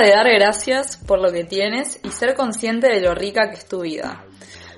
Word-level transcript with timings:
De 0.00 0.10
dar 0.10 0.28
gracias 0.28 0.96
por 0.96 1.20
lo 1.20 1.32
que 1.32 1.44
tienes 1.44 2.00
y 2.02 2.10
ser 2.10 2.34
consciente 2.34 2.88
de 2.88 3.00
lo 3.00 3.14
rica 3.14 3.50
que 3.50 3.56
es 3.56 3.68
tu 3.68 3.80
vida. 3.80 4.24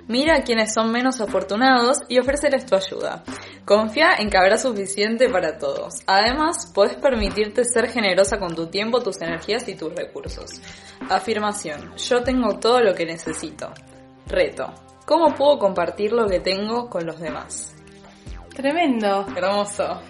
Mira 0.08 0.36
a 0.36 0.42
quienes 0.42 0.74
son 0.74 0.90
menos 0.90 1.20
afortunados 1.20 1.98
y 2.08 2.18
ofréceles 2.18 2.66
tu 2.66 2.74
ayuda. 2.74 3.22
Confía 3.64 4.16
en 4.18 4.28
que 4.28 4.36
habrá 4.36 4.58
suficiente 4.58 5.28
para 5.28 5.56
todos. 5.58 6.00
Además, 6.06 6.72
puedes 6.74 6.96
permitirte 6.96 7.64
ser 7.64 7.88
generosa 7.88 8.38
con 8.38 8.56
tu 8.56 8.66
tiempo, 8.66 9.02
tus 9.02 9.20
energías 9.20 9.68
y 9.68 9.76
tus 9.76 9.94
recursos. 9.94 10.60
Afirmación. 11.08 11.94
Yo 11.96 12.24
tengo 12.24 12.58
todo 12.58 12.80
lo 12.80 12.92
que 12.92 13.06
necesito. 13.06 13.72
Reto. 14.26 14.74
¿Cómo 15.06 15.32
puedo 15.34 15.58
compartir 15.60 16.12
lo 16.12 16.26
que 16.26 16.40
tengo 16.40 16.90
con 16.90 17.06
los 17.06 17.20
demás? 17.20 17.76
Tremendo. 18.54 19.26
Hermoso. 19.36 20.00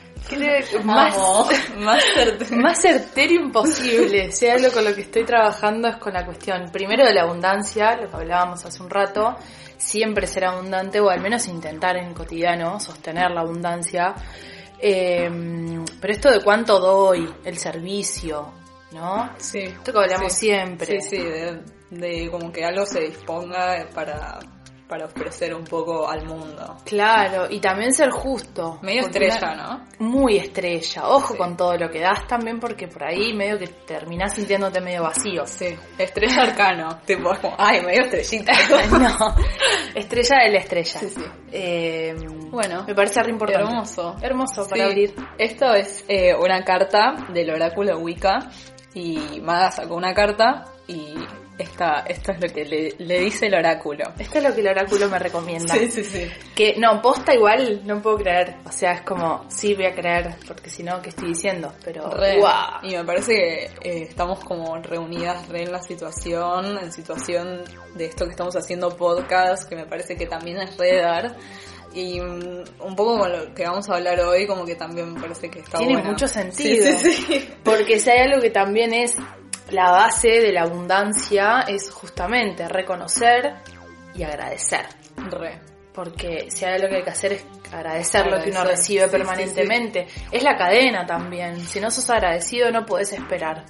Más. 0.85 1.17
Más 1.79 2.05
certero. 2.15 2.57
más 2.57 2.81
certero 2.81 3.33
imposible. 3.35 4.33
Si 4.33 4.47
algo 4.49 4.71
con 4.73 4.85
lo 4.85 4.95
que 4.95 5.03
estoy 5.03 5.25
trabajando 5.25 5.89
es 5.89 5.97
con 5.97 6.13
la 6.13 6.25
cuestión, 6.25 6.71
primero 6.73 7.05
de 7.05 7.15
la 7.15 7.23
abundancia, 7.23 7.97
lo 7.97 8.09
que 8.11 8.17
hablábamos 8.17 8.65
hace 8.65 8.83
un 8.83 8.91
rato, 8.91 9.37
siempre 9.77 10.27
ser 10.27 10.45
abundante 10.45 11.01
o 11.01 11.11
al 11.11 11.21
menos 11.21 11.47
intentar 11.49 11.97
en 11.97 12.15
cotidiano 12.15 12.79
sostener 12.81 13.31
la 13.31 13.41
abundancia. 13.41 14.15
Eh, 14.79 15.29
pero 16.01 16.13
esto 16.13 16.31
de 16.31 16.41
cuánto 16.43 16.79
doy, 16.79 17.29
el 17.45 17.59
servicio, 17.59 18.53
¿no? 18.93 19.31
Sí. 19.39 19.59
Esto 19.59 19.93
que 19.93 19.99
hablamos 19.99 20.33
Sí. 20.33 20.47
siempre. 20.47 21.01
Sí, 21.01 21.17
sí, 21.17 21.19
de, 21.23 21.61
de 21.91 22.31
como 22.31 22.51
que 22.53 22.65
algo 22.65 22.87
se 22.87 23.01
disponga 23.01 23.87
para, 23.95 24.39
para 24.91 25.07
ofrecer 25.07 25.55
un 25.55 25.63
poco 25.65 26.09
al 26.11 26.27
mundo. 26.27 26.77
Claro, 26.85 27.47
y 27.49 27.61
también 27.61 27.93
ser 27.95 28.11
justo. 28.11 28.81
Medio 28.83 29.03
estrella, 29.03 29.55
¿no? 29.55 29.87
Muy 30.01 30.37
estrella. 30.39 31.09
Ojo 31.09 31.35
Sí. 31.35 31.39
con 31.39 31.57
todo 31.57 31.77
lo 31.77 31.89
que 31.89 32.01
das 32.01 32.27
también 32.27 32.59
porque 32.59 32.89
por 32.89 33.05
ahí 33.05 33.33
medio 33.33 33.57
que 33.59 33.69
terminás 33.69 34.35
sintiéndote 34.35 34.81
medio 34.81 35.05
vacío. 35.05 35.47
Sí, 35.47 35.69
estrella 35.97 36.43
arcano. 36.43 36.99
tipo, 37.07 37.31
ay, 37.57 37.81
medio 37.83 38.03
estrellita. 38.03 38.53
no, 38.99 39.35
estrella 39.95 40.37
de 40.45 40.51
la 40.51 40.59
estrella. 40.59 40.99
Sí, 41.01 41.09
sí. 41.11 41.25
Eh, 41.53 42.15
Bueno, 42.51 42.85
me 42.87 42.95
parece 42.97 43.23
re 43.23 43.31
importante. 43.31 43.63
hermoso. 43.71 44.17
Hermoso 44.21 44.67
para 44.69 44.85
Sí. 44.85 44.91
abrir. 44.91 45.15
Esto 45.39 45.73
es 45.75 46.05
eh, 46.09 46.35
una 46.35 46.65
carta 46.65 47.15
del 47.33 47.51
oráculo 47.51 47.97
Wicca 48.01 48.41
y 48.93 49.41
Maga 49.41 49.71
sacó 49.71 49.95
una 49.95 50.13
carta 50.13 50.65
y 50.89 51.15
esta, 51.61 52.01
esto 52.07 52.33
es 52.33 52.41
lo 52.41 52.49
que 52.49 52.65
le, 52.65 52.95
le 52.99 53.21
dice 53.21 53.47
el 53.47 53.55
oráculo. 53.55 54.05
Esto 54.19 54.39
es 54.39 54.45
lo 54.45 54.55
que 54.55 54.61
el 54.61 54.69
oráculo 54.69 55.09
me 55.09 55.19
recomienda. 55.19 55.75
Sí, 55.75 55.91
sí, 55.91 56.05
sí. 56.05 56.27
Que 56.55 56.77
no, 56.79 57.01
posta 57.01 57.35
igual 57.35 57.83
no 57.85 58.01
puedo 58.01 58.17
creer. 58.19 58.57
O 58.65 58.73
sea, 58.73 58.93
es 58.93 59.03
como, 59.03 59.45
sí 59.49 59.75
voy 59.75 59.87
a 59.87 59.95
creer, 59.95 60.37
porque 60.47 60.71
si 60.71 60.83
no, 60.83 61.01
¿qué 61.03 61.11
estoy 61.11 61.29
diciendo? 61.29 61.73
Pero, 61.85 62.11
guau. 62.39 62.81
Y 62.83 62.97
me 62.97 63.05
parece 63.05 63.35
que 63.35 63.65
eh, 63.83 64.03
estamos 64.09 64.43
como 64.45 64.77
reunidas 64.79 65.49
re 65.49 65.63
en 65.63 65.73
la 65.73 65.83
situación, 65.83 66.79
en 66.79 66.93
situación 66.93 67.63
de 67.95 68.07
esto 68.07 68.25
que 68.25 68.33
estamos 68.33 68.57
haciendo 68.57 68.97
podcast, 68.97 69.69
que 69.69 69.77
me 69.77 69.87
parece 69.87 70.17
que 70.17 70.27
también 70.27 70.59
es 70.59 70.77
re 70.77 70.97
dar. 70.97 71.37
Y 71.93 72.21
mm, 72.21 72.65
un 72.81 72.97
poco 72.97 73.19
con 73.19 73.33
lo 73.33 73.55
que 73.55 73.65
vamos 73.65 73.89
a 73.91 73.97
hablar 73.97 74.21
hoy, 74.21 74.47
como 74.47 74.65
que 74.65 74.77
también 74.77 75.13
me 75.13 75.21
parece 75.21 75.51
que 75.51 75.59
está 75.61 75.79
Tiene 75.79 76.03
mucho 76.03 76.29
sentido. 76.29 76.87
Sí, 76.99 77.13
sí, 77.13 77.25
sí. 77.27 77.49
Porque 77.65 77.99
si 77.99 78.11
hay 78.11 78.21
algo 78.21 78.41
que 78.41 78.51
también 78.51 78.95
es 78.95 79.17
la 79.71 79.91
base 79.91 80.29
de 80.29 80.53
la 80.53 80.63
abundancia, 80.63 81.65
es 81.67 81.91
justamente 81.91 82.69
reconocer 82.69 83.55
y 84.15 84.23
agradecer. 84.23 84.87
Re. 85.17 85.61
Porque 85.93 86.51
si 86.51 86.65
hay 86.65 86.75
algo 86.75 86.89
que 86.89 86.97
hay 86.97 87.03
que 87.03 87.11
hacer 87.11 87.33
es 87.33 87.47
agradecer 87.73 88.27
lo 88.27 88.41
que 88.43 88.51
uno 88.51 88.65
recibe 88.65 89.03
sí, 89.03 89.07
sí, 89.07 89.11
permanentemente. 89.11 90.07
Es 90.31 90.43
la 90.43 90.57
cadena 90.57 91.05
también. 91.05 91.59
Si 91.61 91.81
no 91.81 91.91
sos 91.91 92.09
agradecido 92.11 92.71
no 92.71 92.87
podés 92.87 93.13
esperar 93.13 93.65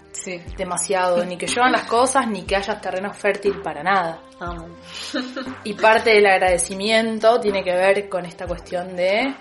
demasiado, 0.57 1.25
ni 1.25 1.39
que 1.39 1.47
lluevan 1.47 1.73
las 1.73 1.87
cosas, 1.87 2.29
ni 2.29 2.43
que 2.43 2.57
haya 2.57 2.79
terreno 2.81 3.13
fértil 3.15 3.61
para 3.63 3.83
nada. 3.83 4.21
Y 5.65 5.75
parte 5.75 6.11
del 6.11 6.27
agradecimiento 6.27 7.41
tiene 7.41 7.63
que 7.63 7.73
ver 7.73 8.09
con 8.09 8.25
esta 8.25 8.47
cuestión 8.47 8.97
de 8.97 9.35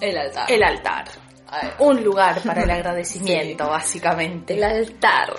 El 0.00 0.16
altar. 0.16 0.50
el 0.50 0.62
altar. 0.62 1.04
Ay, 1.48 1.70
Un 1.78 2.02
lugar 2.02 2.40
para 2.42 2.62
el 2.62 2.70
agradecimiento, 2.70 3.66
básicamente. 3.68 4.54
El 4.54 4.64
altar. 4.64 5.34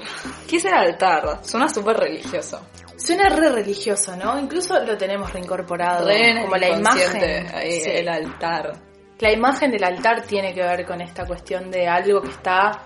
¿Qué 0.47 0.57
es 0.57 0.66
el 0.66 0.73
altar? 0.73 1.40
Suena 1.44 1.68
súper 1.69 1.97
religioso. 1.97 2.62
Suena 2.97 3.29
re 3.29 3.50
religioso, 3.50 4.16
¿no? 4.16 4.40
Incluso 4.40 4.79
lo 4.84 4.97
tenemos 4.97 5.31
reincorporado. 5.31 6.07
Re 6.07 6.41
como 6.41 6.56
la 6.56 6.69
imagen. 6.69 7.47
ahí, 7.56 7.79
Sí. 7.81 7.90
El 7.90 8.09
altar. 8.09 8.73
La 9.19 9.31
imagen 9.31 9.72
del 9.72 9.84
altar 9.84 10.23
tiene 10.23 10.53
que 10.53 10.62
ver 10.62 10.85
con 10.85 11.01
esta 11.01 11.25
cuestión 11.25 11.69
de 11.72 11.88
algo 11.88 12.22
que 12.22 12.29
está 12.29 12.84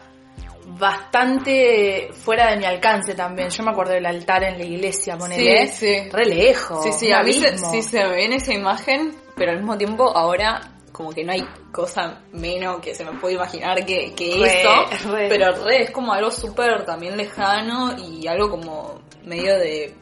bastante 0.66 2.09
fuera 2.14 2.52
de 2.52 2.58
mi 2.58 2.66
alcance 2.66 3.14
también. 3.16 3.50
Yo 3.50 3.64
me 3.64 3.72
acuerdo 3.72 3.94
del 3.94 4.06
altar 4.06 4.44
en 4.44 4.58
la 4.58 4.64
iglesia, 4.66 5.18
ponele. 5.18 5.68
Sí, 5.68 5.74
sí. 6.03 6.09
Re 6.12 6.26
lejos. 6.26 6.84
Sí, 6.84 6.92
sí, 6.94 7.12
a 7.12 7.24
mí 7.24 7.34
se, 7.34 7.58
sí 7.58 7.82
se 7.82 8.03
me 8.06 8.16
viene 8.16 8.36
esa 8.38 8.53
imagen, 8.53 9.14
pero 9.36 9.52
al 9.52 9.58
mismo 9.58 9.78
tiempo 9.78 10.09
ahora 10.16 10.62
como 11.02 11.14
que 11.14 11.24
no 11.24 11.32
hay 11.32 11.44
cosa 11.72 12.22
menos 12.32 12.80
que 12.80 12.94
se 12.94 13.04
me 13.04 13.14
puede 13.20 13.34
imaginar 13.34 13.84
que, 13.84 14.14
que 14.14 14.38
Re, 14.38 14.62
eso, 14.62 15.10
re. 15.12 15.28
pero 15.30 15.52
re 15.66 15.84
es 15.84 15.92
como 15.92 16.14
algo 16.14 16.30
súper 16.30 16.86
también 16.86 17.18
lejano 17.18 17.96
y 17.98 18.28
algo 18.28 18.52
como 18.52 19.02
medio 19.24 19.58
de 19.58 19.96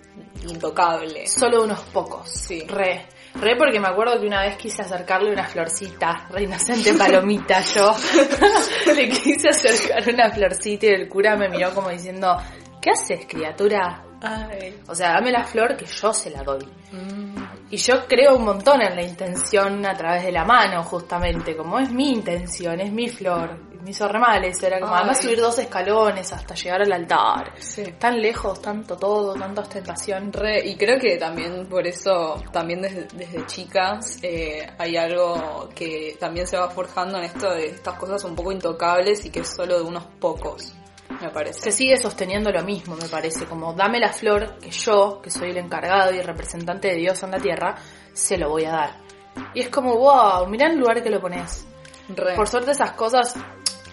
intocable. 0.46 1.26
Solo 1.28 1.64
unos 1.64 1.80
pocos. 1.94 2.30
Sí. 2.30 2.66
Re. 2.68 3.06
Re 3.36 3.56
porque 3.56 3.80
me 3.80 3.88
acuerdo 3.88 4.20
que 4.20 4.26
una 4.28 4.42
vez 4.42 4.58
quise 4.58 4.82
acercarle 4.82 5.32
una 5.32 5.46
florcita, 5.46 6.28
re 6.32 6.44
inocente 6.44 6.94
palomita 6.96 7.62
yo. 7.76 7.96
Le 8.94 9.08
quise 9.08 9.50
acercar 9.50 10.14
una 10.14 10.31
florcita 10.31 10.88
y 10.88 10.90
el 10.90 11.08
cura 11.08 11.38
me 11.38 11.48
miró 11.48 11.74
como 11.74 11.90
diciendo, 11.90 12.36
¿qué 12.81 12.90
haces 12.90 13.26
criatura? 13.26 14.04
Ay. 14.22 14.80
O 14.88 14.96
sea, 14.96 15.13
dame 15.13 15.31
la 15.31 15.44
flor 15.44 15.75
que 15.78 15.85
yo 15.85 16.13
se 16.13 16.30
la 16.30 16.44
doy. 16.44 16.66
Mm, 16.92 17.36
Y 17.71 17.77
yo 17.77 18.06
creo 18.07 18.36
un 18.36 18.45
montón 18.45 18.81
en 18.81 18.95
la 18.95 19.04
intención 19.04 19.86
a 19.86 19.94
través 19.95 20.24
de 20.25 20.31
la 20.31 20.44
mano, 20.44 20.83
justamente, 20.83 21.56
como 21.56 21.80
es 21.80 21.92
mi 21.92 22.10
intención, 22.10 22.80
es 22.80 22.92
mi 22.92 23.07
flor. 23.07 23.60
Me 23.81 23.92
hizo 23.92 24.07
re 24.10 24.19
mal 24.19 24.44
eso, 24.44 24.68
era 24.68 24.80
como 24.80 24.92
Ay. 24.94 25.00
además 25.01 25.21
subir 25.21 25.39
dos 25.39 25.57
escalones 25.60 26.33
hasta 26.33 26.54
llegar 26.56 26.81
al 26.81 26.92
altar. 26.92 27.54
sí. 27.60 27.83
Tan 27.98 28.19
lejos, 28.19 28.62
tanto 28.62 28.98
todo, 28.98 29.36
tanta 29.36 29.62
ostentación. 29.62 30.33
Re, 30.33 30.68
y 30.68 30.75
creo 30.75 31.00
que 31.00 31.16
también 31.18 31.66
por 31.68 31.88
eso, 31.88 32.44
también 32.51 32.81
desde, 32.81 33.07
desde 33.13 33.45
chicas, 33.45 34.18
eh, 34.21 34.68
hay 34.77 34.98
algo 34.98 35.69
que 35.74 36.18
también 36.19 36.45
se 36.45 36.57
va 36.57 36.69
forjando 36.69 37.19
en 37.19 37.25
esto 37.25 37.50
de 37.51 37.68
estas 37.68 37.98
cosas 37.98 38.21
un 38.25 38.36
poco 38.36 38.51
intocables 38.51 39.24
y 39.25 39.30
que 39.30 39.39
es 39.42 39.48
solo 39.56 39.77
de 39.77 39.83
unos 39.83 40.06
pocos, 40.19 40.74
me 41.21 41.29
parece. 41.29 41.59
Se 41.59 41.71
sigue 41.71 41.97
sosteniendo 41.97 42.51
lo 42.51 42.63
mismo, 42.63 42.95
me 42.95 43.07
parece, 43.07 43.45
como 43.45 43.73
dame 43.73 44.00
la 44.00 44.13
flor 44.13 44.57
que 44.59 44.71
yo, 44.71 45.21
que 45.21 45.29
soy 45.29 45.50
el 45.50 45.57
encargado 45.57 46.13
y 46.13 46.21
representante 46.21 46.89
de 46.89 46.95
Dios 46.95 47.21
en 47.23 47.31
la 47.31 47.39
tierra, 47.39 47.75
se 48.13 48.38
lo 48.38 48.50
voy 48.50 48.65
a 48.65 48.71
dar. 48.71 48.91
Y 49.53 49.61
es 49.61 49.69
como, 49.69 49.95
wow, 49.97 50.47
mirá 50.47 50.67
el 50.67 50.77
lugar 50.77 51.01
que 51.01 51.09
lo 51.09 51.19
pones. 51.21 51.65
Re. 52.09 52.35
Por 52.35 52.47
suerte 52.47 52.71
esas 52.71 52.91
cosas 52.94 53.35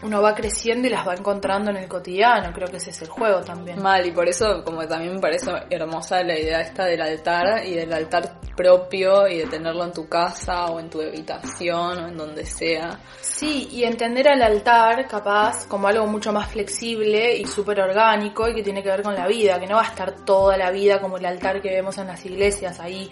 uno 0.02 0.20
va 0.20 0.34
creciendo 0.34 0.86
y 0.86 0.90
las 0.90 1.06
va 1.06 1.14
encontrando 1.14 1.70
en 1.70 1.78
el 1.78 1.88
cotidiano. 1.88 2.52
Creo 2.52 2.68
que 2.68 2.76
ese 2.76 2.90
es 2.90 3.02
el 3.02 3.08
juego 3.08 3.40
también. 3.40 3.82
Mal, 3.82 4.06
y 4.06 4.12
por 4.12 4.28
eso 4.28 4.62
como 4.64 4.86
también 4.86 5.14
me 5.14 5.20
parece 5.20 5.50
hermosa 5.70 6.22
la 6.22 6.38
idea 6.38 6.60
esta 6.60 6.84
del 6.84 7.00
altar 7.00 7.64
y 7.64 7.74
del 7.74 7.92
altar 7.92 8.40
propio 8.56 9.26
y 9.26 9.38
de 9.38 9.46
tenerlo 9.46 9.84
en 9.84 9.92
tu 9.92 10.08
casa 10.08 10.66
o 10.66 10.80
en 10.80 10.90
tu 10.90 11.00
habitación 11.00 12.04
o 12.04 12.08
en 12.08 12.16
donde 12.16 12.44
sea. 12.44 12.98
Sí, 13.20 13.68
y 13.72 13.84
entender 13.84 14.28
al 14.28 14.42
altar 14.42 15.06
capaz 15.06 15.66
como 15.66 15.88
algo 15.88 16.06
mucho 16.06 16.32
más 16.32 16.50
flexible 16.50 17.36
y 17.36 17.46
súper 17.46 17.80
orgánico 17.80 18.48
y 18.48 18.54
que 18.54 18.62
tiene 18.62 18.82
que 18.82 18.90
ver 18.90 19.02
con 19.02 19.14
la 19.14 19.26
vida, 19.26 19.58
que 19.58 19.66
no 19.66 19.76
va 19.76 19.82
a 19.82 19.88
estar 19.88 20.24
toda 20.24 20.56
la 20.56 20.70
vida 20.70 21.00
como 21.00 21.16
el 21.16 21.26
altar 21.26 21.60
que 21.60 21.70
vemos 21.70 21.96
en 21.98 22.06
las 22.06 22.24
iglesias 22.24 22.80
ahí 22.80 23.10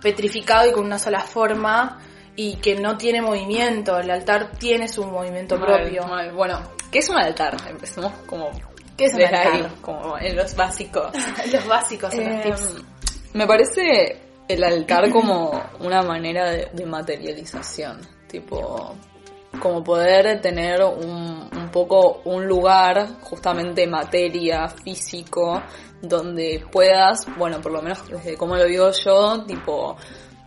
petrificado 0.00 0.68
y 0.68 0.72
con 0.72 0.84
una 0.84 0.98
sola 0.98 1.20
forma 1.20 1.98
y 2.36 2.56
que 2.56 2.74
no 2.76 2.96
tiene 2.96 3.20
movimiento. 3.22 3.98
El 3.98 4.10
altar 4.10 4.52
tiene 4.58 4.88
su 4.88 5.04
movimiento 5.04 5.58
Mal, 5.58 5.66
propio. 5.82 6.06
mal. 6.06 6.32
Bueno, 6.32 6.60
¿qué 6.90 6.98
es 7.00 7.08
un 7.08 7.16
altar? 7.18 7.56
Empecemos 7.68 8.12
como 8.26 8.50
¿Qué 8.96 9.06
es 9.06 9.14
un 9.14 9.22
altar? 9.22 9.46
ahí, 9.52 9.66
como 9.82 10.18
en 10.18 10.36
los 10.36 10.54
básicos. 10.54 11.10
Los 11.52 11.66
básicos, 11.66 12.12
en 12.14 12.24
los 12.36 12.38
Eh, 12.38 12.42
tips. 12.50 12.74
me 13.34 13.46
parece 13.46 14.22
el 14.48 14.62
altar 14.64 15.10
como 15.10 15.60
una 15.80 16.02
manera 16.02 16.50
de, 16.50 16.68
de 16.72 16.86
materialización, 16.86 18.00
tipo 18.28 18.94
como 19.60 19.82
poder 19.82 20.40
tener 20.42 20.82
un, 20.82 21.48
un 21.50 21.70
poco 21.72 22.20
un 22.26 22.46
lugar, 22.46 23.08
justamente 23.22 23.86
materia, 23.86 24.68
físico, 24.68 25.62
donde 26.02 26.62
puedas, 26.70 27.26
bueno, 27.38 27.60
por 27.62 27.72
lo 27.72 27.80
menos 27.80 28.06
desde 28.06 28.36
como 28.36 28.54
lo 28.56 28.64
digo 28.64 28.90
yo, 28.92 29.44
tipo 29.46 29.96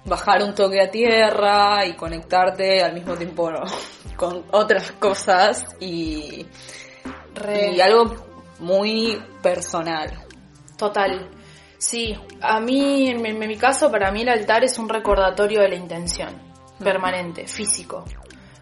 bajar 0.06 0.44
un 0.44 0.54
toque 0.56 0.82
a 0.82 0.90
tierra 0.90 1.86
y 1.86 1.94
conectarte 1.94 2.82
al 2.84 2.94
mismo 2.94 3.16
tiempo 3.16 3.52
¿no? 3.52 3.64
con 4.18 4.46
otras 4.52 4.92
cosas 4.94 5.66
y, 5.80 6.46
Re- 7.36 7.72
y 7.74 7.82
algo 7.82 8.16
muy 8.60 9.22
personal. 9.42 10.26
Total. 10.78 11.30
Sí, 11.78 12.14
a 12.42 12.60
mí, 12.60 13.10
en 13.10 13.22
mi, 13.22 13.30
en 13.30 13.40
mi 13.40 13.56
caso, 13.58 13.90
para 13.90 14.12
mí 14.12 14.22
el 14.24 14.30
altar 14.30 14.64
es 14.66 14.78
un 14.78 14.90
recordatorio 14.90 15.62
de 15.62 15.70
la 15.70 15.76
intención, 15.76 16.30
permanente, 16.84 17.48
físico. 17.48 18.04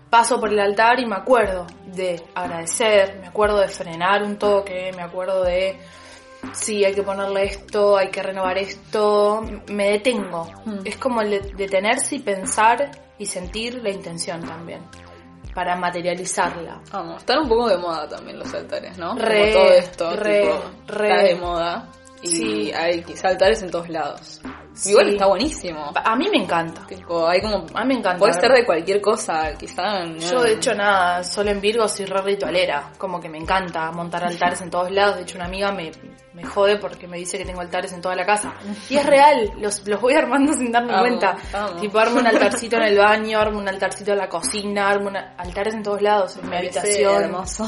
Paso 0.09 0.39
por 0.39 0.49
el 0.53 0.59
altar 0.59 0.99
y 0.99 1.05
me 1.05 1.15
acuerdo 1.15 1.65
de 1.87 2.23
agradecer, 2.35 3.17
me 3.19 3.27
acuerdo 3.27 3.59
de 3.59 3.67
frenar 3.67 4.23
un 4.23 4.37
toque, 4.37 4.91
me 4.95 5.01
acuerdo 5.01 5.43
de, 5.43 5.79
sí, 6.53 6.83
hay 6.85 6.93
que 6.93 7.03
ponerle 7.03 7.43
esto, 7.45 7.97
hay 7.97 8.09
que 8.09 8.21
renovar 8.23 8.57
esto, 8.57 9.41
me 9.67 9.91
detengo. 9.91 10.45
Mm. 10.65 10.79
Es 10.85 10.97
como 10.97 11.21
el 11.21 11.55
detenerse 11.55 12.15
y 12.15 12.19
pensar 12.19 12.91
y 13.17 13.25
sentir 13.25 13.75
la 13.81 13.89
intención 13.89 14.41
también, 14.41 14.81
para 15.55 15.75
materializarla. 15.75 16.81
Vamos, 16.91 17.17
están 17.19 17.39
un 17.39 17.49
poco 17.49 17.67
de 17.69 17.77
moda 17.77 18.07
también 18.07 18.37
los 18.39 18.53
altares, 18.53 18.97
¿no? 18.97 19.15
Re, 19.15 19.51
Como 19.53 19.65
todo 19.65 19.73
esto, 19.73 20.15
re, 20.15 20.41
tipo, 20.41 20.61
re. 20.87 21.09
está 21.09 21.23
de 21.23 21.35
moda. 21.35 21.87
Y 22.21 22.27
Sí. 22.29 22.71
hay 22.73 23.03
quizá 23.03 23.27
altares 23.29 23.61
en 23.61 23.69
todos 23.71 23.89
lados. 23.89 24.41
Sí. 24.77 24.91
Igual 24.91 25.09
está 25.09 25.25
buenísimo. 25.25 25.91
A 25.95 26.15
mí 26.15 26.27
me 26.31 26.37
encanta. 26.43 26.85
Tipo, 26.85 27.27
hay 27.27 27.41
como... 27.41 27.65
A 27.73 27.81
mí 27.83 27.87
me 27.93 27.99
encanta. 27.99 28.19
Puede 28.19 28.33
ser 28.33 28.51
de 28.51 28.63
cualquier 28.65 29.01
cosa, 29.01 29.53
quizá... 29.57 30.03
no- 30.05 30.17
Yo 30.17 30.41
de 30.43 30.53
hecho 30.53 30.73
nada, 30.75 31.23
solo 31.23 31.49
en 31.49 31.59
Virgo 31.59 31.87
soy 31.87 32.05
re 32.05 32.21
ritualera, 32.21 32.91
como 32.97 33.19
que 33.19 33.27
me 33.27 33.39
encanta 33.39 33.91
montar 33.91 34.23
altares 34.23 34.61
en 34.61 34.69
todos 34.69 34.91
lados, 34.91 35.15
de 35.15 35.21
hecho 35.23 35.37
una 35.37 35.45
amiga 35.45 35.71
me, 35.71 35.91
me 36.33 36.43
jode 36.43 36.77
porque 36.77 37.07
me 37.07 37.17
dice 37.17 37.37
que 37.39 37.45
tengo 37.45 37.61
altares 37.61 37.91
en 37.93 38.01
toda 38.01 38.15
la 38.15 38.25
casa. 38.25 38.53
Y 38.89 38.97
es 38.97 39.05
real, 39.05 39.51
los, 39.59 39.85
los 39.87 39.99
voy 39.99 40.13
armando 40.13 40.53
sin 40.53 40.71
darme 40.71 40.93
Amo, 40.93 41.01
cuenta. 41.01 41.35
amo. 41.53 41.79
Tipo 41.79 41.97
armo 41.97 42.19
un 42.19 42.27
altarcito 42.27 42.75
en 42.77 42.83
el 42.83 42.97
baño, 42.99 43.39
armo 43.39 43.57
un 43.57 43.67
altarcito 43.67 44.11
en 44.11 44.19
la 44.19 44.29
cocina, 44.29 44.89
armo 44.89 45.07
una- 45.09 45.33
altares 45.37 45.73
en 45.73 45.81
todos 45.81 46.01
lados, 46.03 46.37
en 46.37 46.43
mi 46.43 46.49
Me 46.51 46.57
habitación. 46.59 47.23
hermoso. 47.23 47.65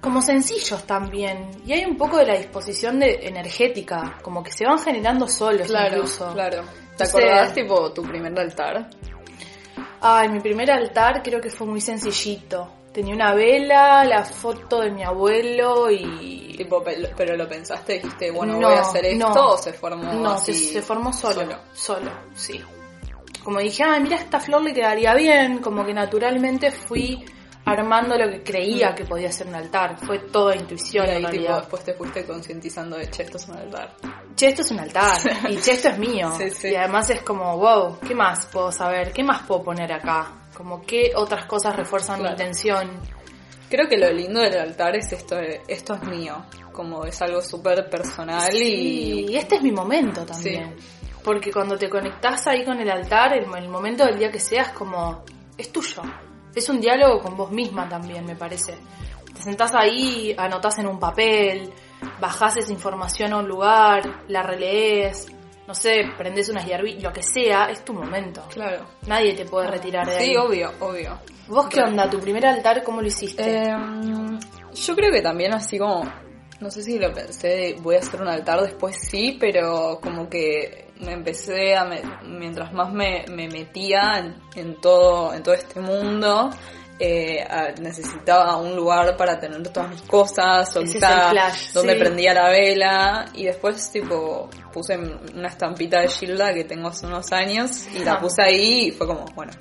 Como 0.00 0.22
sencillos 0.22 0.84
también. 0.84 1.50
Y 1.66 1.72
hay 1.72 1.84
un 1.84 1.96
poco 1.96 2.18
de 2.18 2.26
la 2.26 2.34
disposición 2.36 3.00
de 3.00 3.20
energética, 3.26 4.18
como 4.22 4.42
que 4.42 4.52
se 4.52 4.64
van 4.64 4.78
generando 4.78 5.26
solos 5.26 5.66
claro, 5.66 5.96
incluso. 5.96 6.32
claro. 6.32 6.62
¿Te 6.96 7.06
sé. 7.06 7.18
acordás, 7.18 7.52
tipo, 7.54 7.92
tu 7.92 8.02
primer 8.02 8.38
altar? 8.38 8.88
Ay, 10.00 10.28
mi 10.28 10.40
primer 10.40 10.70
altar 10.70 11.22
creo 11.22 11.40
que 11.40 11.50
fue 11.50 11.66
muy 11.66 11.80
sencillito. 11.80 12.72
Tenía 12.92 13.14
una 13.14 13.34
vela, 13.34 14.04
la 14.04 14.24
foto 14.24 14.80
de 14.80 14.90
mi 14.90 15.02
abuelo 15.04 15.90
y... 15.90 16.54
Tipo, 16.56 16.82
pe- 16.82 17.10
pero 17.14 17.36
lo 17.36 17.46
pensaste, 17.46 17.94
dijiste, 17.94 18.30
bueno, 18.30 18.54
No, 18.58 18.68
voy 18.68 18.76
a 18.76 18.80
hacer 18.80 19.04
esto, 19.04 19.28
no. 19.34 19.50
o 19.52 19.58
se 19.58 19.72
formó 19.74 20.10
No, 20.14 20.30
así? 20.32 20.54
se, 20.54 20.72
se 20.74 20.82
formó 20.82 21.12
solo, 21.12 21.34
solo? 21.42 21.58
solo, 21.74 22.10
sí. 22.34 22.58
Como 23.44 23.58
dije, 23.58 23.82
ay, 23.84 24.02
mira, 24.02 24.16
esta 24.16 24.40
flor 24.40 24.62
le 24.62 24.72
quedaría 24.72 25.12
bien, 25.14 25.58
como 25.58 25.84
que 25.84 25.92
naturalmente 25.92 26.70
fui 26.70 27.22
armando 27.66 28.16
lo 28.16 28.30
que 28.30 28.42
creía 28.42 28.94
que 28.94 29.04
podía 29.04 29.30
ser 29.30 29.48
un 29.48 29.56
altar. 29.56 29.98
Fue 29.98 30.18
toda 30.20 30.54
Y 30.54 30.60
intuición 30.60 31.04
en 31.06 31.10
ahí, 31.10 31.16
tipo, 31.18 31.28
realidad. 31.32 31.58
después 31.60 31.84
te 31.84 31.94
fuiste 31.94 32.24
concientizando 32.24 32.96
de, 32.96 33.10
che, 33.10 33.24
esto 33.24 33.36
es 33.36 33.48
un 33.48 33.56
altar. 33.58 33.94
Che, 34.34 34.46
esto 34.48 34.62
es 34.62 34.70
un 34.70 34.80
altar 34.80 35.18
y 35.50 35.56
che, 35.58 35.72
esto 35.72 35.88
es 35.88 35.98
mío. 35.98 36.32
Sí, 36.38 36.50
sí. 36.50 36.68
Y 36.68 36.74
además 36.76 37.10
es 37.10 37.22
como, 37.22 37.56
wow, 37.58 37.98
¿qué 38.06 38.14
más 38.14 38.46
puedo 38.46 38.70
saber? 38.72 39.12
¿Qué 39.12 39.22
más 39.24 39.42
puedo 39.42 39.62
poner 39.64 39.92
acá? 39.92 40.48
Como 40.56 40.80
qué 40.82 41.12
otras 41.14 41.44
cosas 41.46 41.76
refuerzan 41.76 42.20
Claro. 42.20 42.34
mi 42.36 42.42
intención. 42.42 42.90
Creo 43.68 43.88
que 43.88 43.98
lo 43.98 44.10
lindo 44.12 44.40
del 44.40 44.58
altar 44.58 44.94
es 44.94 45.12
esto, 45.12 45.34
de, 45.34 45.60
esto 45.66 45.94
es 45.94 46.02
mío, 46.04 46.46
como 46.72 47.04
es 47.04 47.20
algo 47.20 47.40
súper 47.42 47.90
personal 47.90 48.52
Sí, 48.52 49.24
y... 49.26 49.32
y 49.32 49.36
este 49.36 49.56
es 49.56 49.62
mi 49.62 49.72
momento 49.72 50.24
también. 50.24 50.76
Porque 51.24 51.50
cuando 51.52 51.76
te 51.76 51.90
conectás 51.90 52.46
ahí 52.46 52.64
con 52.64 52.78
el 52.78 52.88
altar, 52.88 53.36
el, 53.36 53.44
el 53.60 53.68
momento 53.68 54.04
del 54.06 54.20
día 54.20 54.30
que 54.30 54.38
sea 54.38 54.62
es 54.62 54.68
como, 54.68 55.24
es 55.58 55.72
tuyo. 55.72 56.00
Es 56.56 56.68
un 56.70 56.80
diálogo 56.80 57.20
con 57.20 57.36
vos 57.36 57.52
misma 57.52 57.88
también, 57.88 58.24
me 58.24 58.34
parece. 58.34 58.76
Te 59.34 59.42
sentás 59.42 59.74
ahí, 59.74 60.34
anotás 60.36 60.78
en 60.78 60.86
un 60.86 60.98
papel, 60.98 61.70
bajás 62.18 62.56
esa 62.56 62.72
información 62.72 63.34
a 63.34 63.38
un 63.38 63.46
lugar, 63.46 64.24
la 64.28 64.42
relees, 64.42 65.26
no 65.66 65.74
sé, 65.74 66.10
prendés 66.16 66.48
unas 66.48 66.64
hierbitas, 66.64 67.02
lo 67.02 67.12
que 67.12 67.22
sea, 67.22 67.66
es 67.66 67.84
tu 67.84 67.92
momento. 67.92 68.42
Claro. 68.52 68.86
Nadie 69.06 69.34
te 69.34 69.44
puede 69.44 69.68
retirar 69.68 70.06
de 70.06 70.16
ahí. 70.16 70.26
Sí, 70.30 70.36
obvio, 70.36 70.72
obvio. 70.80 71.18
¿Vos 71.48 71.66
qué 71.66 71.80
onda? 71.80 72.08
¿Tu 72.08 72.18
primer 72.20 72.46
altar 72.46 72.82
cómo 72.82 73.02
lo 73.02 73.08
hiciste? 73.08 73.42
Eh, 73.42 73.76
yo 74.74 74.96
creo 74.96 75.12
que 75.12 75.20
también 75.20 75.52
así 75.52 75.78
como, 75.78 76.04
no 76.60 76.70
sé 76.70 76.82
si 76.82 76.98
lo 76.98 77.12
pensé, 77.12 77.48
de 77.48 77.76
voy 77.80 77.96
a 77.96 77.98
hacer 77.98 78.20
un 78.20 78.28
altar 78.28 78.60
después 78.62 78.96
sí, 78.98 79.36
pero 79.38 79.98
como 80.02 80.28
que 80.28 80.86
me 81.00 81.12
empecé 81.12 81.74
a, 81.76 81.84
me- 81.84 82.02
mientras 82.24 82.72
más 82.72 82.92
me, 82.92 83.24
me 83.30 83.48
metía 83.48 84.18
en, 84.18 84.36
en 84.54 84.80
todo, 84.80 85.34
en 85.34 85.42
todo 85.42 85.54
este 85.54 85.80
mundo, 85.80 86.50
eh, 86.98 87.46
necesitaba 87.80 88.56
un 88.56 88.74
lugar 88.74 89.16
para 89.16 89.38
tener 89.38 89.62
todas 89.68 89.90
mis 89.90 90.02
cosas, 90.02 90.70
es 90.70 90.76
el 90.76 90.88
soltar, 90.88 91.30
flash, 91.30 91.72
donde 91.72 91.94
sí. 91.94 91.98
prendía 92.00 92.34
la 92.34 92.48
vela 92.48 93.24
y 93.34 93.44
después 93.44 93.90
tipo 93.90 94.48
puse 94.72 94.96
una 94.96 95.48
estampita 95.48 96.00
de 96.00 96.08
Gilda 96.08 96.54
que 96.54 96.64
tengo 96.64 96.88
hace 96.88 97.06
unos 97.06 97.30
años 97.32 97.86
y 97.94 98.00
la 98.00 98.18
puse 98.20 98.42
ahí 98.42 98.88
y 98.88 98.90
fue 98.92 99.06
como, 99.06 99.24
bueno, 99.34 99.52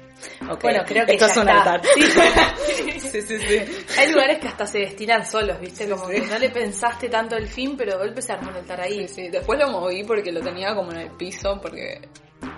ok, 0.49 0.61
Bueno, 0.61 0.83
creo 0.85 1.05
que 1.05 1.13
esto 1.13 1.25
es 1.25 1.37
un 1.37 1.49
está. 1.49 1.73
altar. 1.73 1.81
Sí. 2.65 2.99
sí, 2.99 3.21
sí, 3.21 3.37
sí. 3.39 3.85
Hay 3.97 4.11
lugares 4.11 4.39
que 4.39 4.47
hasta 4.47 4.65
se 4.67 4.79
destinan 4.79 5.25
solos, 5.25 5.59
¿viste? 5.59 5.87
Como 5.87 6.07
que 6.07 6.19
no 6.21 6.37
le 6.37 6.49
pensaste 6.49 7.07
tanto 7.09 7.37
el 7.37 7.47
fin, 7.47 7.75
pero 7.77 7.93
de 7.93 7.97
golpe 7.99 8.21
se 8.21 8.33
armó 8.33 8.49
un 8.49 8.55
altar 8.57 8.81
ahí. 8.81 9.07
Sí, 9.07 9.13
sí. 9.15 9.29
Después 9.29 9.59
lo 9.59 9.69
moví 9.69 10.03
porque 10.03 10.31
lo 10.31 10.41
tenía 10.41 10.73
como 10.75 10.91
en 10.91 10.97
el 10.99 11.11
piso, 11.11 11.59
porque 11.61 12.01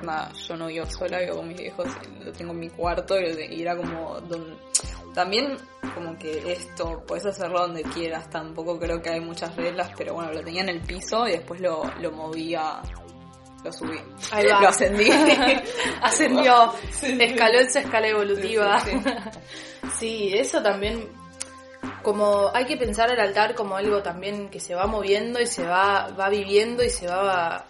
nada, 0.03 0.31
yo 0.33 0.55
no 0.57 0.67
vivo 0.67 0.85
sola, 0.85 1.19
vivo 1.19 1.37
con 1.37 1.47
mis 1.47 1.57
viejos, 1.57 1.87
lo 2.23 2.31
tengo 2.31 2.51
en 2.53 2.59
mi 2.59 2.69
cuarto 2.69 3.15
y, 3.19 3.61
era 3.61 3.75
como 3.75 4.19
don- 4.21 4.57
también 5.13 5.57
como 5.95 6.17
que 6.17 6.51
esto, 6.51 7.03
puedes 7.07 7.25
hacerlo 7.25 7.61
donde 7.61 7.81
quieras, 7.83 8.29
tampoco 8.29 8.77
creo 8.79 9.01
que 9.01 9.09
hay 9.09 9.19
muchas 9.19 9.55
reglas, 9.55 9.89
pero 9.97 10.13
bueno, 10.13 10.31
lo 10.31 10.41
tenía 10.43 10.61
en 10.61 10.69
el 10.69 10.81
piso 10.81 11.27
y 11.27 11.31
después 11.31 11.59
lo, 11.61 11.83
lo 12.01 12.11
moví 12.11 12.53
a... 12.55 12.81
Lo 13.63 13.73
subí. 13.73 13.97
Ahí 14.31 14.45
va. 14.45 14.61
Lo 14.61 14.67
ascendí. 14.69 15.09
Ascendió, 16.01 16.71
Sí, 16.91 17.17
escaló 17.19 17.59
en 17.59 17.71
su 17.71 17.79
escala 17.79 18.07
evolutiva. 18.07 18.79
Sí, 18.81 18.91
Sí, 19.97 20.31
eso 20.35 20.61
también, 20.61 21.09
como 22.03 22.51
hay 22.53 22.65
que 22.65 22.77
pensar 22.77 23.09
el 23.09 23.19
altar 23.19 23.55
como 23.55 23.75
algo 23.75 24.03
también 24.03 24.49
que 24.49 24.59
se 24.59 24.75
va 24.75 24.85
moviendo 24.85 25.41
y 25.41 25.47
se 25.47 25.65
va, 25.65 26.09
va 26.17 26.29
viviendo 26.29 26.83
y 26.83 26.89
se 26.91 27.07
va 27.07 27.65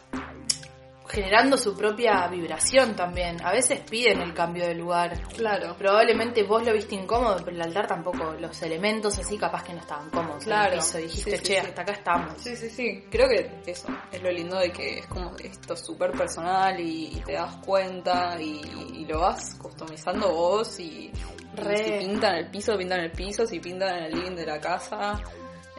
generando 1.10 1.58
su 1.58 1.76
propia 1.76 2.28
vibración 2.28 2.96
también. 2.96 3.44
A 3.46 3.52
veces 3.52 3.80
piden 3.90 4.22
el 4.22 4.34
cambio 4.34 4.66
de 4.68 4.76
lugar. 4.76 5.20
Claro. 5.36 5.76
Probablemente 5.78 6.44
vos 6.44 6.66
lo 6.66 6.74
viste 6.74 6.96
incómodo, 6.96 7.38
pero 7.44 7.56
el 7.56 7.62
altar 7.62 7.88
tampoco, 7.88 8.34
los 8.40 8.62
elementos 8.62 9.18
así 9.20 9.38
capaz 9.38 9.64
que 9.64 9.74
no 9.74 9.80
estaban 9.80 10.10
cómodos. 10.10 10.44
Claro. 10.44 10.76
piso. 10.78 10.98
dijiste, 10.98 11.32
Sí, 11.32 11.38
sí, 11.38 11.44
che, 11.44 11.62
sí. 11.62 11.68
hasta 11.68 11.82
acá 11.82 11.92
estamos. 11.94 12.34
Sí, 12.42 12.56
sí, 12.56 12.70
sí. 12.70 13.06
Creo 13.10 13.28
que 13.30 13.62
eso 13.70 13.88
es 14.12 14.22
lo 14.22 14.32
lindo 14.32 14.58
de 14.58 14.72
que 14.72 15.00
es 15.00 15.08
como 15.08 15.36
esto 15.38 15.76
súper 15.76 16.12
personal 16.12 16.80
y, 16.80 17.18
y 17.18 17.22
te 17.26 17.34
das 17.34 17.56
cuenta 17.58 18.38
y, 18.40 18.62
y 18.94 19.06
lo 19.06 19.22
vas 19.22 19.56
customizando 19.56 20.30
vos 20.32 20.80
y, 20.80 21.12
Re. 21.56 22.00
si 22.02 22.06
pintan 22.08 22.36
el 22.36 22.50
piso, 22.52 22.78
pintan 22.78 23.00
el 23.00 23.12
piso, 23.12 23.46
si 23.48 23.60
pintan 23.60 23.98
en 23.98 24.04
el 24.06 24.12
living 24.14 24.36
de 24.36 24.46
la 24.46 24.60
casa. 24.60 25.20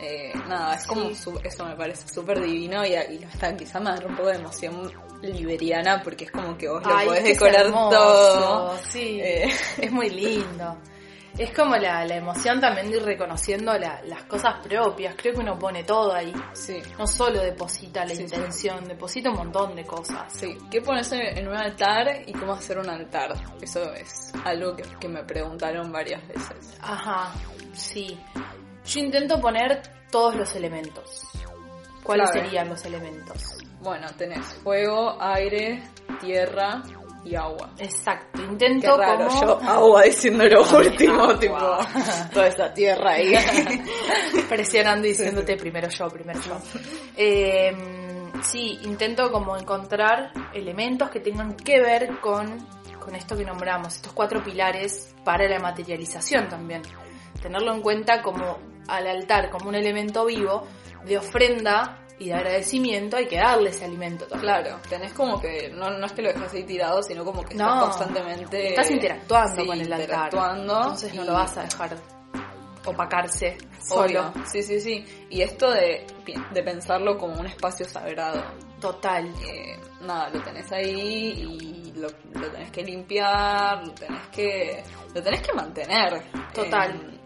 Eh, 0.01 0.33
nada, 0.47 0.77
es 0.77 0.87
como 0.87 1.09
Sí. 1.09 1.15
su- 1.17 1.41
eso 1.43 1.65
me 1.65 1.75
parece 1.75 2.07
súper 2.09 2.41
divino 2.41 2.87
y, 2.87 2.91
y 2.91 3.25
hasta 3.25 3.57
quizá 3.57 3.81
me 3.81 3.91
da 3.91 4.07
un 4.07 4.15
poco 4.17 4.29
de 4.29 4.37
emoción 4.37 4.93
liberiana 5.23 6.03
porque 6.03 6.25
es 6.25 6.31
como 6.31 6.57
que 6.57 6.69
vos 6.69 6.83
lo 6.85 6.95
Ay, 6.95 7.07
podés 7.07 7.21
es 7.21 7.25
que 7.27 7.33
es 7.33 7.39
decorar 7.41 7.67
hermoso, 7.67 7.91
todo. 7.99 8.79
Sí, 8.89 9.21
Eh. 9.21 9.49
es 9.79 9.93
muy 9.93 10.11
lindo. 10.11 10.77
Es 11.37 11.53
como 11.55 11.77
la, 11.77 12.05
la 12.05 12.17
emoción 12.17 12.61
también 12.61 12.91
de 12.91 12.97
ir 12.97 13.03
reconociendo 13.05 13.73
la- 13.79 14.01
las 14.07 14.25
cosas 14.25 14.55
propias. 14.67 15.15
Creo 15.17 15.35
que 15.35 15.41
uno 15.41 15.57
pone 15.59 15.85
todo 15.85 16.13
ahí. 16.13 16.33
Sí. 16.53 16.79
No 16.99 17.07
solo 17.07 17.41
deposita 17.41 18.03
la 18.05 18.11
Sí, 18.11 18.17
sí. 18.17 18.23
intención, 18.25 18.85
deposita 18.89 19.31
un 19.31 19.37
montón 19.37 19.77
de 19.77 19.85
cosas. 19.85 20.33
Sí, 20.33 20.57
¿qué 20.71 20.81
pones 20.81 21.13
en 21.13 21.47
un 21.47 21.55
altar 21.57 22.23
y 22.27 22.33
cómo 22.33 22.55
hacer 22.55 22.79
un 22.79 22.89
altar? 22.91 23.35
Eso 23.61 23.93
es 23.93 24.33
algo 24.45 24.75
que, 24.75 24.83
que 24.99 25.07
me 25.09 25.23
preguntaron 25.23 25.93
varias 25.93 26.27
veces. 26.27 26.77
Ajá, 26.81 27.31
sí. 27.73 28.19
Yo 28.87 29.01
intento 29.01 29.41
poner 29.41 29.83
todos 30.11 30.35
los 30.35 30.57
elementos. 30.57 31.23
¿Cuáles 32.03 32.31
serían 32.31 32.69
los 32.71 32.85
elementos? 32.85 33.59
Bueno, 33.81 34.09
tenés 34.17 34.45
fuego, 34.63 35.17
aire, 35.21 35.83
tierra 36.21 36.83
y 37.25 37.35
agua. 37.37 37.71
Exacto, 37.79 38.41
Qué 38.41 38.43
intento 38.43 38.97
raro, 38.97 39.29
como... 39.29 39.41
yo 39.41 39.61
agua 39.63 40.03
diciendo 40.03 40.45
lo 40.45 40.63
último, 40.79 41.23
Agua. 41.23 41.39
tipo, 41.39 41.57
toda 42.33 42.47
esa 42.49 42.73
tierra 42.73 43.13
ahí. 43.13 43.35
presionando 44.49 45.07
y 45.07 45.11
diciéndote 45.11 45.57
primero 45.57 45.89
yo, 45.89 46.09
primero 46.09 46.41
yo. 46.41 46.59
Eh, 47.17 47.73
sí, 48.43 48.79
intento 48.83 49.31
como 49.31 49.57
encontrar 49.57 50.33
elementos 50.53 51.11
que 51.11 51.21
tengan 51.21 51.55
que 51.55 51.81
ver 51.81 52.19
con, 52.21 52.59
con 52.99 53.15
esto 53.15 53.37
que 53.37 53.45
nombramos, 53.45 53.95
estos 53.97 54.13
cuatro 54.13 54.43
pilares 54.43 55.15
para 55.25 55.49
la 55.49 55.59
materialización 55.61 56.49
también. 56.49 56.83
Tenerlo 57.41 57.73
en 57.75 57.83
cuenta 57.83 58.23
como 58.23 58.59
al 58.89 59.07
altar, 59.07 59.51
como 59.51 59.69
un 59.69 59.75
elemento 59.75 60.25
vivo 60.25 60.67
de 61.05 61.19
ofrenda 61.19 61.98
y 62.19 62.27
de 62.27 62.35
agradecimiento, 62.35 63.17
hay 63.17 63.27
que 63.27 63.37
darle 63.37 63.71
ese 63.71 63.85
alimento 63.85 64.27
también. 64.27 64.53
Claro, 64.53 64.81
tenés 64.89 65.13
como 65.13 65.41
que, 65.41 65.71
no, 65.71 65.91
no 65.91 66.07
es 66.07 66.13
que 66.13 66.23
lo 66.23 66.33
dejas 66.33 66.53
ahí 66.53 66.65
tirado, 66.65 67.03
sino 67.03 67.25
como 67.25 67.43
que 67.45 67.55
No, 67.55 67.65
estás 67.65 67.97
constantemente... 67.97 68.69
Estás 68.71 68.91
interactuando 68.91 69.63
sí, 69.63 69.67
con 69.67 69.81
el 69.81 69.93
altar. 69.93 70.01
interactuando. 70.01 70.77
Entonces 70.79 71.15
no 71.15 71.25
lo 71.25 71.33
vas 71.33 71.57
a 71.57 71.63
dejar 71.63 71.97
opacarse 72.85 73.59
solo. 73.81 74.05
Obvio, 74.05 74.33
sí, 74.47 74.63
sí, 74.63 74.81
sí. 74.81 75.05
Y 75.31 75.43
esto 75.43 75.71
de, 75.71 76.07
de 76.53 76.63
pensarlo 76.63 77.17
como 77.19 77.39
un 77.39 77.47
espacio 77.47 77.87
sagrado. 77.87 78.43
Total. 78.81 79.27
Eh, 79.27 79.79
nada, 80.03 80.31
lo 80.31 80.43
tenés 80.43 80.71
ahí 80.73 81.91
y 81.93 81.93
lo, 81.99 82.09
lo 82.35 82.51
tenés 82.51 82.71
que 82.71 82.83
limpiar, 82.83 83.87
lo 83.87 83.93
tenés 83.93 84.27
que, 84.29 84.83
lo 85.15 85.23
tenés 85.23 85.43
que 85.43 85.53
mantener. 85.53 86.23
Total. 86.55 86.93
Eh, 86.93 87.18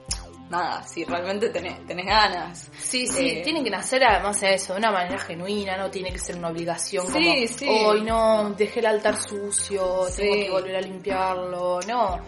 nada, 0.53 0.83
si 0.85 1.05
realmente 1.05 1.49
tenés, 1.49 1.85
tenés 1.87 2.07
ganas. 2.07 2.71
Sí, 2.79 3.07
sí, 3.09 3.29
Eh, 3.29 3.41
tiene 3.43 3.65
que 3.65 3.71
nacer 3.71 4.05
además 4.05 4.41
de 4.41 4.55
eso, 4.55 4.75
de 4.75 4.79
una 4.79 4.93
manera 4.93 5.19
genuina, 5.19 5.77
no 5.77 5.91
tiene 5.91 6.13
que 6.13 6.19
ser 6.19 6.37
una 6.37 6.49
obligación 6.49 7.07
Sí, 7.07 7.13
como, 7.13 7.49
sí. 7.59 7.67
hoy 7.69 8.03
no, 8.03 8.51
dejé 8.57 8.81
el 8.81 8.87
altar 8.87 9.17
sucio, 9.17 10.05
Sí. 10.09 10.23
tengo 10.23 10.35
que 10.35 10.51
volver 10.51 10.77
a 10.77 10.81
limpiarlo, 10.81 11.81
no, 11.89 12.21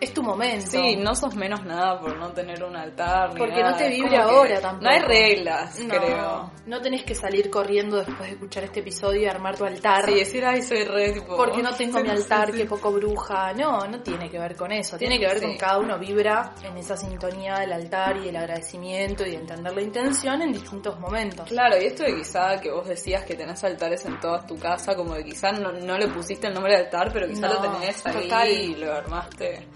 es 0.00 0.12
tu 0.14 0.22
momento. 0.22 0.66
Sí, 0.70 0.96
no 0.96 1.14
sos 1.14 1.34
menos 1.36 1.64
nada 1.64 2.00
por 2.00 2.16
no 2.16 2.32
tener 2.32 2.62
un 2.64 2.76
altar. 2.76 3.32
ni 3.34 3.38
Porque 3.38 3.60
nada. 3.60 3.72
no 3.72 3.76
te 3.76 3.88
vibre 3.88 4.16
ahora 4.16 4.60
tampoco. 4.60 4.84
No 4.84 4.90
hay 4.90 5.00
reglas, 5.00 5.78
No, 5.80 5.94
creo. 5.94 6.50
no 6.66 6.80
tenés 6.80 7.04
que 7.04 7.14
salir 7.14 7.50
corriendo 7.50 7.96
después 7.98 8.20
de 8.20 8.30
escuchar 8.30 8.64
este 8.64 8.80
episodio 8.80 9.22
y 9.22 9.26
armar 9.26 9.56
tu 9.56 9.64
altar. 9.64 10.04
Sí, 10.06 10.14
decir, 10.14 10.44
ay, 10.44 10.62
soy 10.62 10.84
re, 10.84 11.12
tipo... 11.12 11.36
porque 11.36 11.62
no 11.62 11.74
tengo 11.74 11.98
sí, 11.98 12.04
mi 12.04 12.10
altar, 12.10 12.50
sí. 12.52 12.58
que 12.58 12.64
poco 12.66 12.92
bruja. 12.92 13.52
No, 13.54 13.86
no 13.86 14.00
tiene 14.02 14.30
que 14.30 14.38
ver 14.38 14.56
con 14.56 14.72
eso. 14.72 14.96
Tiene 14.96 15.18
que 15.18 15.26
ver 15.26 15.40
con 15.42 15.56
cada 15.56 15.78
uno 15.78 15.98
vibra 15.98 16.52
en 16.62 16.76
esa 16.76 16.96
sintonía 16.96 17.58
del 17.58 17.72
altar 17.72 18.16
y 18.18 18.28
el 18.28 18.36
agradecimiento 18.36 19.24
y 19.26 19.30
de 19.30 19.36
entender 19.36 19.72
la 19.74 19.82
intención 19.82 20.42
en 20.42 20.52
distintos 20.52 20.98
momentos. 21.00 21.48
Claro, 21.48 21.76
y 21.80 21.86
esto 21.86 22.02
de 22.04 22.14
quizá 22.16 22.60
que 22.60 22.70
vos 22.70 22.86
decías 22.86 23.24
que 23.24 23.34
tenés 23.34 23.62
altares 23.64 24.04
en 24.06 24.18
toda 24.20 24.44
tu 24.46 24.56
casa, 24.58 24.94
como 24.94 25.14
que 25.14 25.24
quizá 25.24 25.52
no, 25.52 25.72
no 25.72 25.98
le 25.98 26.08
pusiste 26.08 26.46
el 26.48 26.54
nombre 26.54 26.74
de 26.74 26.80
altar, 26.84 27.10
pero 27.12 27.26
quizá 27.28 27.48
No, 27.48 27.54
lo 27.54 27.60
tenés 27.60 28.06
ahí 28.06 28.22
total. 28.22 28.48
y 28.48 28.74
lo 28.76 28.92
armaste. 28.94 29.68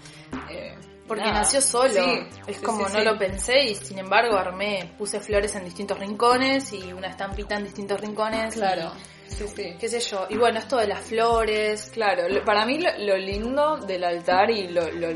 Eh, 0.55 0.75
Porque 1.07 1.23
nada. 1.23 1.39
nació 1.39 1.61
solo. 1.61 1.93
Sí, 1.93 2.27
es 2.47 2.57
sí, 2.57 2.63
como 2.65 2.87
sí, 2.87 2.93
no 2.97 3.03
lo 3.03 3.17
pensé 3.17 3.63
y 3.63 3.75
sin 3.75 3.99
embargo 3.99 4.35
armé, 4.37 4.93
puse 4.97 5.19
flores 5.19 5.55
en 5.55 5.63
distintos 5.65 5.99
rincones 5.99 6.73
y 6.73 6.91
una 6.93 7.07
estampita 7.09 7.55
en 7.57 7.63
distintos 7.65 7.99
rincones. 8.01 8.53
Claro, 8.55 8.91
y 9.27 9.31
sí, 9.31 9.47
sí. 9.47 9.75
qué 9.79 9.87
sé 9.89 9.99
yo. 9.99 10.25
Y 10.29 10.37
bueno, 10.37 10.59
esto 10.59 10.77
de 10.77 10.87
las 10.87 11.01
flores. 11.01 11.91
Claro, 11.93 12.27
lo- 12.29 12.43
para 12.43 12.65
mí 12.65 12.79
lo, 12.79 12.89
lo 12.97 13.17
lindo 13.17 13.77
del 13.77 14.03
altar 14.03 14.49
y 14.49 14.67
lo, 14.69 14.89
lo, 14.91 15.07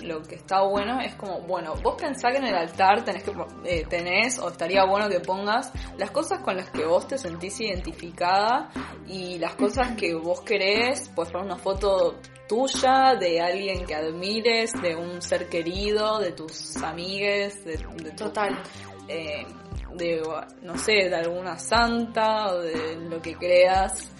lo 0.00 0.22
que 0.22 0.34
está 0.36 0.62
bueno 0.62 1.00
es 1.00 1.14
como, 1.14 1.40
bueno, 1.40 1.74
vos 1.82 1.94
pensás 2.00 2.32
que 2.32 2.38
en 2.38 2.44
el 2.46 2.54
altar 2.54 3.04
tenés 3.04 3.22
que 3.24 3.32
eh, 3.64 3.84
tenés 3.88 4.38
o 4.38 4.48
estaría 4.50 4.84
bueno 4.84 5.08
que 5.08 5.20
pongas 5.20 5.72
las 5.96 6.10
cosas 6.10 6.40
con 6.40 6.56
las 6.56 6.70
que 6.70 6.84
vos 6.84 7.08
te 7.08 7.16
sentís 7.18 7.58
identificada 7.60 8.70
y 9.06 9.38
las 9.38 9.54
cosas 9.54 9.96
que 9.96 10.14
vos 10.14 10.40
querés, 10.42 11.08
puedes 11.14 11.32
poner 11.32 11.46
una 11.46 11.56
foto 11.58 12.16
tuya, 12.48 13.14
de 13.14 13.40
alguien 13.40 13.84
que 13.86 13.94
admires, 13.94 14.72
de 14.80 14.96
un 14.96 15.20
ser 15.22 15.48
querido, 15.48 16.18
de 16.18 16.32
tus 16.32 16.76
amigues, 16.78 17.64
de, 17.64 17.76
de 17.76 18.10
tu- 18.12 18.24
Total. 18.24 18.60
eh, 19.08 19.46
de, 19.94 20.22
no 20.62 20.76
sé, 20.78 20.92
de 21.08 21.16
alguna 21.16 21.58
santa 21.58 22.48
o 22.52 22.58
de 22.60 22.96
lo 23.08 23.20
que 23.20 23.34
creas. 23.36 24.10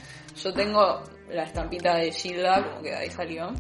Yo 0.43 0.53
tengo 0.53 1.03
la 1.31 1.43
estampita 1.43 1.97
de 1.97 2.11
Gilda, 2.11 2.63
como 2.65 2.81
que 2.83 2.91
de 2.91 2.97
ahí 2.97 3.11
salió, 3.11 3.51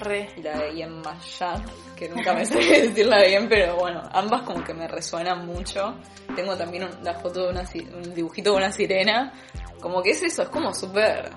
Re. 0.00 0.28
y 0.36 0.42
la 0.42 0.58
de 0.58 0.76
Ian 0.78 1.00
Mashan, 1.02 1.62
que 1.94 2.08
nunca 2.08 2.32
me 2.32 2.44
sé 2.46 2.56
decirla 2.58 3.22
bien, 3.24 3.48
pero 3.48 3.76
bueno, 3.76 4.02
ambas 4.12 4.42
como 4.42 4.64
que 4.64 4.72
me 4.72 4.88
resuenan 4.88 5.44
mucho. 5.46 5.94
Tengo 6.34 6.56
también 6.56 6.84
un- 6.84 7.04
la 7.04 7.14
foto 7.14 7.42
de 7.44 7.50
una, 7.50 7.64
un 7.96 8.14
dibujito 8.14 8.52
de 8.52 8.56
una 8.56 8.72
sirena, 8.72 9.32
como 9.80 10.02
que 10.02 10.10
es 10.10 10.22
eso, 10.22 10.42
es 10.42 10.48
como 10.48 10.72
súper 10.72 11.30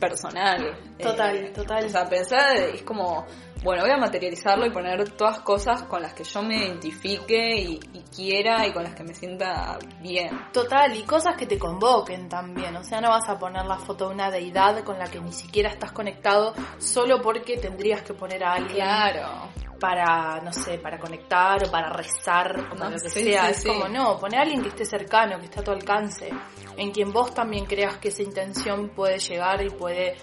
personal. 0.00 0.76
Total, 0.98 1.36
Eh, 1.36 1.50
total. 1.54 1.84
O 1.84 1.88
sea, 1.88 2.08
pensar, 2.08 2.56
es 2.56 2.82
como, 2.82 3.26
bueno, 3.62 3.82
voy 3.82 3.90
a 3.92 3.96
materializarlo 3.98 4.66
y 4.66 4.70
poner 4.70 5.10
todas 5.12 5.40
cosas 5.40 5.82
con 5.84 6.02
las 6.02 6.14
que 6.14 6.24
yo 6.24 6.42
me 6.42 6.56
identifique 6.56 7.54
y, 7.60 7.80
y 7.92 8.02
quiera 8.14 8.66
y 8.66 8.72
con 8.72 8.82
las 8.82 8.94
que 8.94 9.04
me 9.04 9.14
sienta 9.14 9.78
bien. 10.00 10.30
Total, 10.52 10.96
y 10.96 11.02
cosas 11.04 11.36
que 11.36 11.46
te 11.46 11.58
convoquen 11.58 12.28
también. 12.28 12.74
O 12.76 12.82
sea, 12.82 13.00
no 13.00 13.10
vas 13.10 13.28
a 13.28 13.38
poner 13.38 13.64
la 13.66 13.76
foto 13.76 14.08
de 14.08 14.14
una 14.14 14.30
deidad 14.30 14.82
con 14.82 14.98
la 14.98 15.04
que 15.06 15.20
ni 15.20 15.32
siquiera 15.32 15.68
estás 15.70 15.92
conectado 15.92 16.54
solo 16.78 17.20
porque 17.20 17.58
tendrías 17.58 18.02
que 18.02 18.14
poner 18.14 18.42
a 18.42 18.54
alguien 18.54 18.76
Claro. 18.76 19.48
para, 19.78 20.40
no 20.42 20.52
sé, 20.52 20.78
para 20.78 20.98
conectar 20.98 21.62
o 21.66 21.70
para 21.70 21.90
rezar 21.90 22.58
o 22.60 22.68
para 22.76 22.84
No, 22.84 22.90
lo 22.90 22.96
que 23.02 23.08
sí, 23.10 23.24
sea. 23.24 23.44
sí, 23.46 23.50
es 23.52 23.56
sí. 23.62 23.68
como, 23.68 23.88
no, 23.88 24.18
poner 24.18 24.38
a 24.40 24.42
alguien 24.42 24.62
que 24.62 24.68
esté 24.68 24.84
cercano, 24.84 25.38
que 25.38 25.44
esté 25.46 25.60
a 25.60 25.64
tu 25.64 25.70
alcance, 25.70 26.30
en 26.76 26.90
quien 26.92 27.12
vos 27.12 27.34
también 27.34 27.66
creas 27.66 27.96
que 27.98 28.08
esa 28.08 28.22
intención 28.22 28.90
puede 28.90 29.18
llegar 29.18 29.62
y 29.62 29.70
puede 29.70 30.16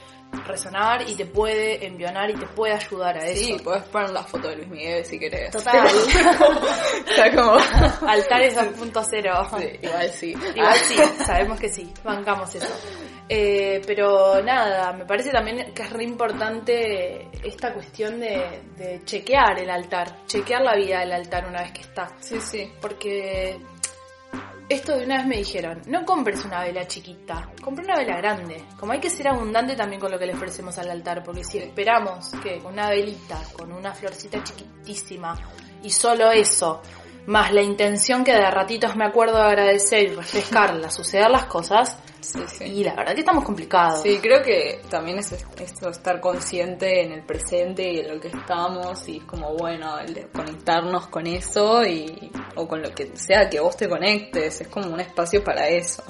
resonar 0.45 1.07
y 1.09 1.15
te 1.15 1.25
puede 1.25 1.85
envionar 1.85 2.29
y 2.29 2.33
te 2.35 2.45
puede 2.47 2.73
ayudar 2.73 3.17
a 3.17 3.21
Sí, 3.27 3.53
eso. 3.53 3.63
puedes 3.63 3.83
poner 3.83 4.09
la 4.09 4.23
foto 4.23 4.49
de 4.49 4.57
Luis 4.57 4.67
Miguel 4.69 5.05
si 5.05 5.17
querés. 5.17 5.51
Total. 5.51 5.87
o 7.07 7.11
sea, 7.13 7.35
como... 7.35 7.53
Altares 8.07 8.55
2.0. 8.57 9.59
Sí, 9.59 9.79
igual 9.81 10.09
sí. 10.11 10.35
Igual 10.55 10.73
sí, 10.75 10.95
sabemos 11.25 11.59
que 11.59 11.69
sí, 11.69 11.91
bancamos 12.03 12.53
eso. 12.55 12.73
Eh, 13.29 13.81
pero 13.85 14.41
nada, 14.41 14.93
me 14.93 15.05
parece 15.05 15.31
también 15.31 15.73
que 15.73 15.83
es 15.83 15.89
re 15.91 16.03
importante 16.03 17.27
esta 17.43 17.73
cuestión 17.73 18.19
de, 18.19 18.61
de 18.77 19.01
chequear 19.03 19.59
el 19.59 19.69
altar, 19.69 20.25
chequear 20.27 20.61
la 20.61 20.75
vida 20.75 20.99
del 21.01 21.11
altar 21.11 21.45
una 21.47 21.61
vez 21.61 21.71
que 21.71 21.81
está. 21.81 22.07
Sí, 22.19 22.39
sí. 22.39 22.71
Porque 22.79 23.59
esto 24.69 24.97
de 24.97 25.05
una 25.05 25.17
vez 25.17 25.27
me 25.27 25.37
dijeron, 25.37 25.81
no 25.87 26.05
compres 26.05 26.43
una 26.43 26.61
vela 26.61 26.85
chiquita, 26.85 27.49
compra 27.61 27.85
una 27.85 27.95
vela 27.95 28.17
grande. 28.17 28.65
Como 28.77 28.91
hay 28.91 28.99
que 28.99 29.09
ser 29.09 29.29
abundante 29.29 29.75
también 29.75 30.01
con 30.01 30.11
lo 30.11 30.19
que 30.19 30.25
le 30.25 30.33
ofrecemos 30.33 30.77
al 30.77 30.89
altar, 30.89 31.23
porque 31.23 31.43
si 31.43 31.57
esperamos 31.57 32.31
que 32.43 32.61
una 32.65 32.89
velita, 32.89 33.41
con 33.53 33.71
una 33.71 33.93
florcita 33.93 34.43
chiquitísima 34.43 35.35
y 35.83 35.89
solo 35.89 36.31
eso, 36.31 36.81
más 37.27 37.53
la 37.53 37.61
intención 37.61 38.23
que 38.23 38.33
de 38.33 38.49
ratitos 38.49 38.95
me 38.95 39.05
acuerdo 39.05 39.37
de 39.37 39.43
agradecer 39.43 40.03
y 40.03 40.15
refrescarla, 40.15 40.89
suceder 40.89 41.29
las 41.29 41.45
cosas, 41.45 41.97
Sí, 42.21 42.39
sí. 42.47 42.63
y 42.65 42.83
la 42.83 42.95
verdad 42.95 43.13
que 43.13 43.19
estamos 43.19 43.43
complicados. 43.45 44.01
Sí, 44.01 44.19
creo 44.21 44.41
que 44.41 44.81
también 44.89 45.19
es 45.19 45.31
esto 45.31 45.89
estar 45.89 46.19
consciente 46.19 47.03
en 47.03 47.11
el 47.11 47.23
presente 47.23 47.89
y 47.89 47.99
en 47.99 48.15
lo 48.15 48.19
que 48.19 48.29
estamos 48.29 49.07
y 49.07 49.17
es 49.17 49.23
como 49.25 49.53
bueno 49.55 49.99
el 49.99 50.13
de 50.13 50.27
conectarnos 50.27 51.07
con 51.07 51.27
eso 51.27 51.85
y 51.85 52.31
o 52.55 52.67
con 52.67 52.81
lo 52.81 52.89
que 52.91 53.11
sea 53.15 53.49
que 53.49 53.59
vos 53.59 53.77
te 53.77 53.87
conectes, 53.87 54.61
es 54.61 54.67
como 54.67 54.87
un 54.87 54.99
espacio 54.99 55.43
para 55.43 55.67
eso, 55.69 56.03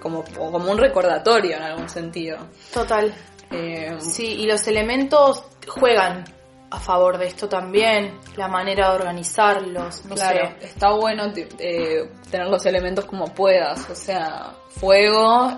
como 0.00 0.24
o 0.38 0.50
como 0.50 0.70
un 0.72 0.78
recordatorio 0.78 1.56
en 1.56 1.62
algún 1.62 1.88
sentido. 1.88 2.38
Total. 2.72 3.12
Eh, 3.52 3.96
Sí, 4.00 4.24
y 4.26 4.46
los 4.46 4.66
elementos 4.68 5.44
juegan 5.66 6.24
a 6.70 6.78
favor 6.78 7.18
de 7.18 7.26
esto 7.26 7.48
también, 7.48 8.18
la 8.36 8.46
manera 8.48 8.90
de 8.90 8.96
organizarlos, 8.96 10.04
no 10.06 10.14
claro, 10.14 10.50
sé. 10.60 10.66
está 10.66 10.92
bueno 10.92 11.32
eh, 11.58 12.08
tener 12.30 12.46
los 12.48 12.64
elementos 12.66 13.04
como 13.06 13.26
puedas, 13.34 13.88
o 13.90 13.94
sea, 13.94 14.54
fuego, 14.68 15.52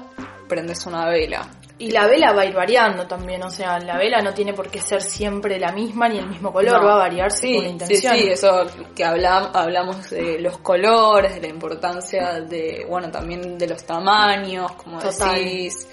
prendes 0.49 0.85
una 0.87 1.07
vela. 1.09 1.49
Y 1.79 1.91
la 1.91 2.07
vela 2.07 2.33
va 2.33 2.43
a 2.43 2.45
ir 2.47 2.55
variando 2.55 3.09
también, 3.09 3.43
o 3.43 3.51
sea, 3.51 3.81
la 3.81 3.97
vela 3.99 4.21
no 4.23 4.33
tiene 4.33 4.53
por 4.55 4.69
qué 4.71 4.79
ser 4.81 5.03
siempre 5.03 5.59
la 5.59 5.73
misma 5.73 6.09
ni 6.09 6.19
el 6.19 6.29
mismo 6.29 6.53
color, 6.53 6.81
No. 6.81 6.87
va 6.87 6.95
a 6.95 6.99
variar 6.99 7.33
Sí, 7.33 7.59
según 7.59 7.79
la 7.81 7.87
sí, 7.87 7.95
intención. 7.95 8.15
sí, 8.17 8.29
eso 8.29 8.67
que 8.95 9.05
hablam- 9.05 9.51
hablamos 9.53 10.09
de 10.11 10.39
los 10.39 10.59
colores, 10.59 11.35
de 11.35 11.41
la 11.41 11.49
importancia 11.49 12.41
de, 12.41 12.87
bueno, 12.89 13.11
también 13.11 13.59
de 13.59 13.67
los 13.67 13.83
tamaños, 13.85 14.71
como 14.73 15.01
Total. 15.01 15.35
decís. 15.35 15.89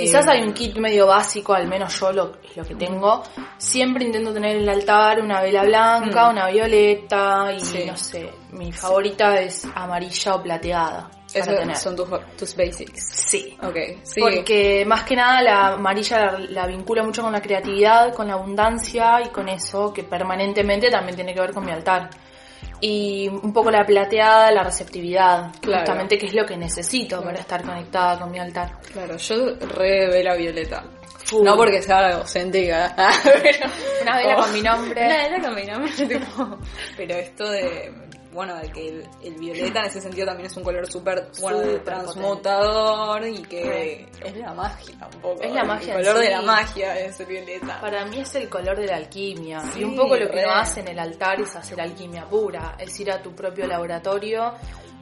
Quizás 0.00 0.26
Eh, 0.26 0.30
hay 0.30 0.42
un 0.42 0.52
kit 0.52 0.76
medio 0.78 1.06
básico, 1.06 1.54
al 1.54 1.66
menos 1.66 1.98
yo 1.98 2.12
lo, 2.12 2.32
lo 2.54 2.64
que 2.64 2.74
tengo. 2.74 3.22
Siempre 3.58 4.04
intento 4.04 4.32
tener 4.32 4.56
en 4.56 4.62
el 4.62 4.68
altar 4.68 5.20
una 5.20 5.40
vela 5.40 5.62
blanca, 5.64 6.28
Mm. 6.28 6.32
una 6.32 6.48
violeta 6.48 7.52
y 7.52 7.60
Sí. 7.60 7.84
no 7.86 7.96
sé, 7.96 8.30
mi 8.52 8.72
favorita 8.72 9.40
es 9.40 9.66
amarilla 9.74 10.34
o 10.34 10.42
plateada. 10.42 11.10
Tener. 11.32 11.76
son 11.76 11.94
tus, 11.96 12.08
tus 12.38 12.56
basics. 12.56 13.02
Sí. 13.28 13.54
Ok, 13.62 13.76
sí. 14.04 14.20
Porque 14.22 14.84
más 14.86 15.02
que 15.02 15.16
nada 15.16 15.42
la 15.42 15.66
amarilla 15.74 16.18
la, 16.32 16.38
la 16.38 16.66
vincula 16.66 17.02
mucho 17.02 17.20
con 17.22 17.32
la 17.32 17.42
creatividad, 17.42 18.14
con 18.14 18.28
la 18.28 18.34
abundancia 18.34 19.20
y 19.22 19.28
con 19.28 19.46
eso 19.50 19.92
que 19.92 20.02
permanentemente 20.04 20.88
también 20.88 21.14
tiene 21.16 21.34
que 21.34 21.40
ver 21.40 21.52
con 21.52 21.66
mi 21.66 21.72
altar. 21.72 22.08
Y 22.80 23.28
un 23.28 23.52
poco 23.52 23.70
la 23.70 23.84
plateada, 23.86 24.50
la 24.52 24.62
receptividad, 24.62 25.50
Claro. 25.60 25.80
justamente 25.80 26.18
que 26.18 26.26
es 26.26 26.34
lo 26.34 26.44
que 26.44 26.56
necesito 26.56 27.22
para 27.22 27.38
estar 27.40 27.62
conectada 27.62 28.18
con 28.18 28.30
mi 28.30 28.38
altar. 28.38 28.78
Claro, 28.92 29.16
yo 29.16 29.54
re 29.60 30.08
vela 30.08 30.34
violeta. 30.34 30.84
Full. 31.24 31.44
No 31.44 31.56
porque 31.56 31.82
sea 31.82 32.10
egocéntrica, 32.10 32.94
pero... 33.24 33.66
Una 34.02 34.16
vela 34.16 34.36
con 34.36 34.52
mi 34.52 34.60
nombre. 34.60 35.04
Una 35.06 35.16
vela 35.16 35.40
con 35.40 35.54
mi 35.56 35.64
nombre, 35.66 35.92
tipo... 35.96 36.58
Pero 36.96 37.14
esto 37.14 37.50
de... 37.50 37.92
Bueno, 38.36 38.54
de 38.56 38.70
que 38.70 38.86
el, 38.86 39.08
el 39.22 39.34
violeta 39.36 39.80
en 39.80 39.86
ese 39.86 40.02
sentido 40.02 40.26
también 40.26 40.46
es 40.46 40.56
un 40.58 40.62
color 40.62 40.86
súper, 40.92 41.30
bueno, 41.40 41.60
de 41.60 41.78
Súper 41.78 41.84
transmutador 41.84 43.26
y 43.26 43.42
que 43.42 44.06
es 44.22 44.36
la 44.36 44.52
magia 44.52 45.08
un 45.14 45.20
poco. 45.22 45.42
Es 45.42 45.52
la 45.54 45.64
magia 45.64 45.94
El 45.94 46.04
color 46.04 46.20
de 46.20 46.30
la 46.30 46.42
magia 46.42 47.00
es 47.00 47.18
el 47.18 47.26
violeta. 47.26 47.80
Para 47.80 48.04
mí 48.04 48.20
es 48.20 48.34
el 48.34 48.50
color 48.50 48.78
de 48.78 48.88
la 48.88 48.96
alquimia. 48.96 49.60
Sí, 49.72 49.80
y 49.80 49.84
un 49.84 49.96
poco 49.96 50.16
lo 50.16 50.28
que 50.28 50.44
uno 50.44 50.54
hace 50.54 50.80
en 50.80 50.88
el 50.88 50.98
altar 50.98 51.40
es 51.40 51.56
hacer 51.56 51.80
alquimia 51.80 52.26
pura. 52.26 52.76
Es 52.78 53.00
ir 53.00 53.10
a 53.10 53.22
tu 53.22 53.34
propio 53.34 53.66
laboratorio 53.66 54.52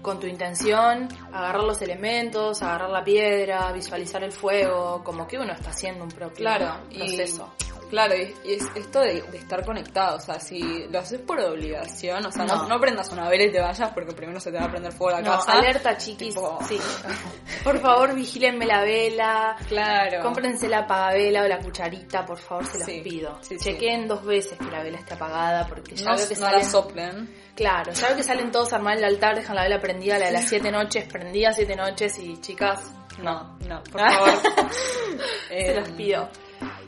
con 0.00 0.20
tu 0.20 0.28
intención, 0.28 1.08
agarrar 1.32 1.64
los 1.64 1.82
elementos, 1.82 2.62
agarrar 2.62 2.90
la 2.90 3.02
piedra, 3.02 3.72
visualizar 3.72 4.22
el 4.22 4.30
fuego, 4.30 5.02
como 5.02 5.26
que 5.26 5.38
uno 5.38 5.54
está 5.54 5.70
haciendo 5.70 6.04
un 6.04 6.10
propio 6.10 6.36
Claro, 6.36 6.84
y, 6.90 6.98
proceso. 6.98 7.52
Claro, 7.94 8.14
y, 8.16 8.34
es 8.52 8.64
esto 8.74 9.00
de, 9.00 9.22
de 9.22 9.38
estar 9.38 9.64
conectado, 9.64 10.16
o 10.16 10.20
sea, 10.20 10.40
si 10.40 10.60
lo 10.90 10.98
haces 10.98 11.20
por 11.20 11.38
obligación, 11.38 12.26
o 12.26 12.32
sea, 12.32 12.44
no, 12.44 12.56
No. 12.64 12.68
no 12.68 12.80
prendas 12.80 13.10
una 13.12 13.28
vela 13.28 13.44
y 13.44 13.52
te 13.52 13.60
vayas 13.60 13.90
porque 13.92 14.12
primero 14.12 14.40
se 14.40 14.50
te 14.50 14.58
va 14.58 14.64
a 14.64 14.70
prender 14.70 14.92
fuego 14.92 15.12
la 15.18 15.22
No, 15.22 15.36
casa. 15.36 15.52
alerta 15.52 15.96
chiquis, 15.98 16.34
Tipo- 16.34 16.58
sí. 16.66 16.78
Por 17.64 17.78
favor, 17.78 18.14
vigílenme 18.14 18.66
la 18.66 18.82
vela. 18.82 19.56
Claro. 19.68 20.20
Cómprense 20.22 20.68
la 20.68 20.80
apagavela 20.80 21.42
o 21.44 21.48
la 21.48 21.58
cucharita, 21.60 22.26
por 22.26 22.38
favor, 22.38 22.66
se 22.66 22.78
los 22.78 22.86
Sí, 22.86 23.00
pido. 23.02 23.38
sí. 23.42 23.56
Chequen 23.58 24.06
dos 24.08 24.24
veces 24.24 24.58
que 24.58 24.70
la 24.70 24.82
vela 24.82 24.98
esté 24.98 25.14
apagada, 25.14 25.66
porque 25.66 25.94
ya 25.94 26.14
veo 26.14 26.28
que 26.28 26.34
no 26.34 26.40
salen... 26.40 26.58
la 26.58 26.64
soplen. 26.68 27.34
Claro, 27.54 27.92
ya 27.92 28.08
veo 28.08 28.16
que 28.16 28.22
salen 28.24 28.50
todos 28.50 28.72
a 28.72 28.76
armar 28.76 28.98
el 28.98 29.04
altar, 29.04 29.36
dejan 29.36 29.54
la 29.56 29.62
vela 29.62 29.80
prendida, 29.80 30.18
la 30.18 30.26
de 30.26 30.32
las 30.32 30.48
siete 30.48 30.70
noches, 30.72 31.04
prendida 31.04 31.52
siete 31.52 31.76
noches 31.76 32.18
y 32.18 32.36
chicas, 32.40 32.82
No, 33.22 33.56
no, 33.68 33.80
por 33.84 34.00
favor, 34.00 34.30
se 35.48 35.74
los 35.74 35.88
pido. 35.90 36.28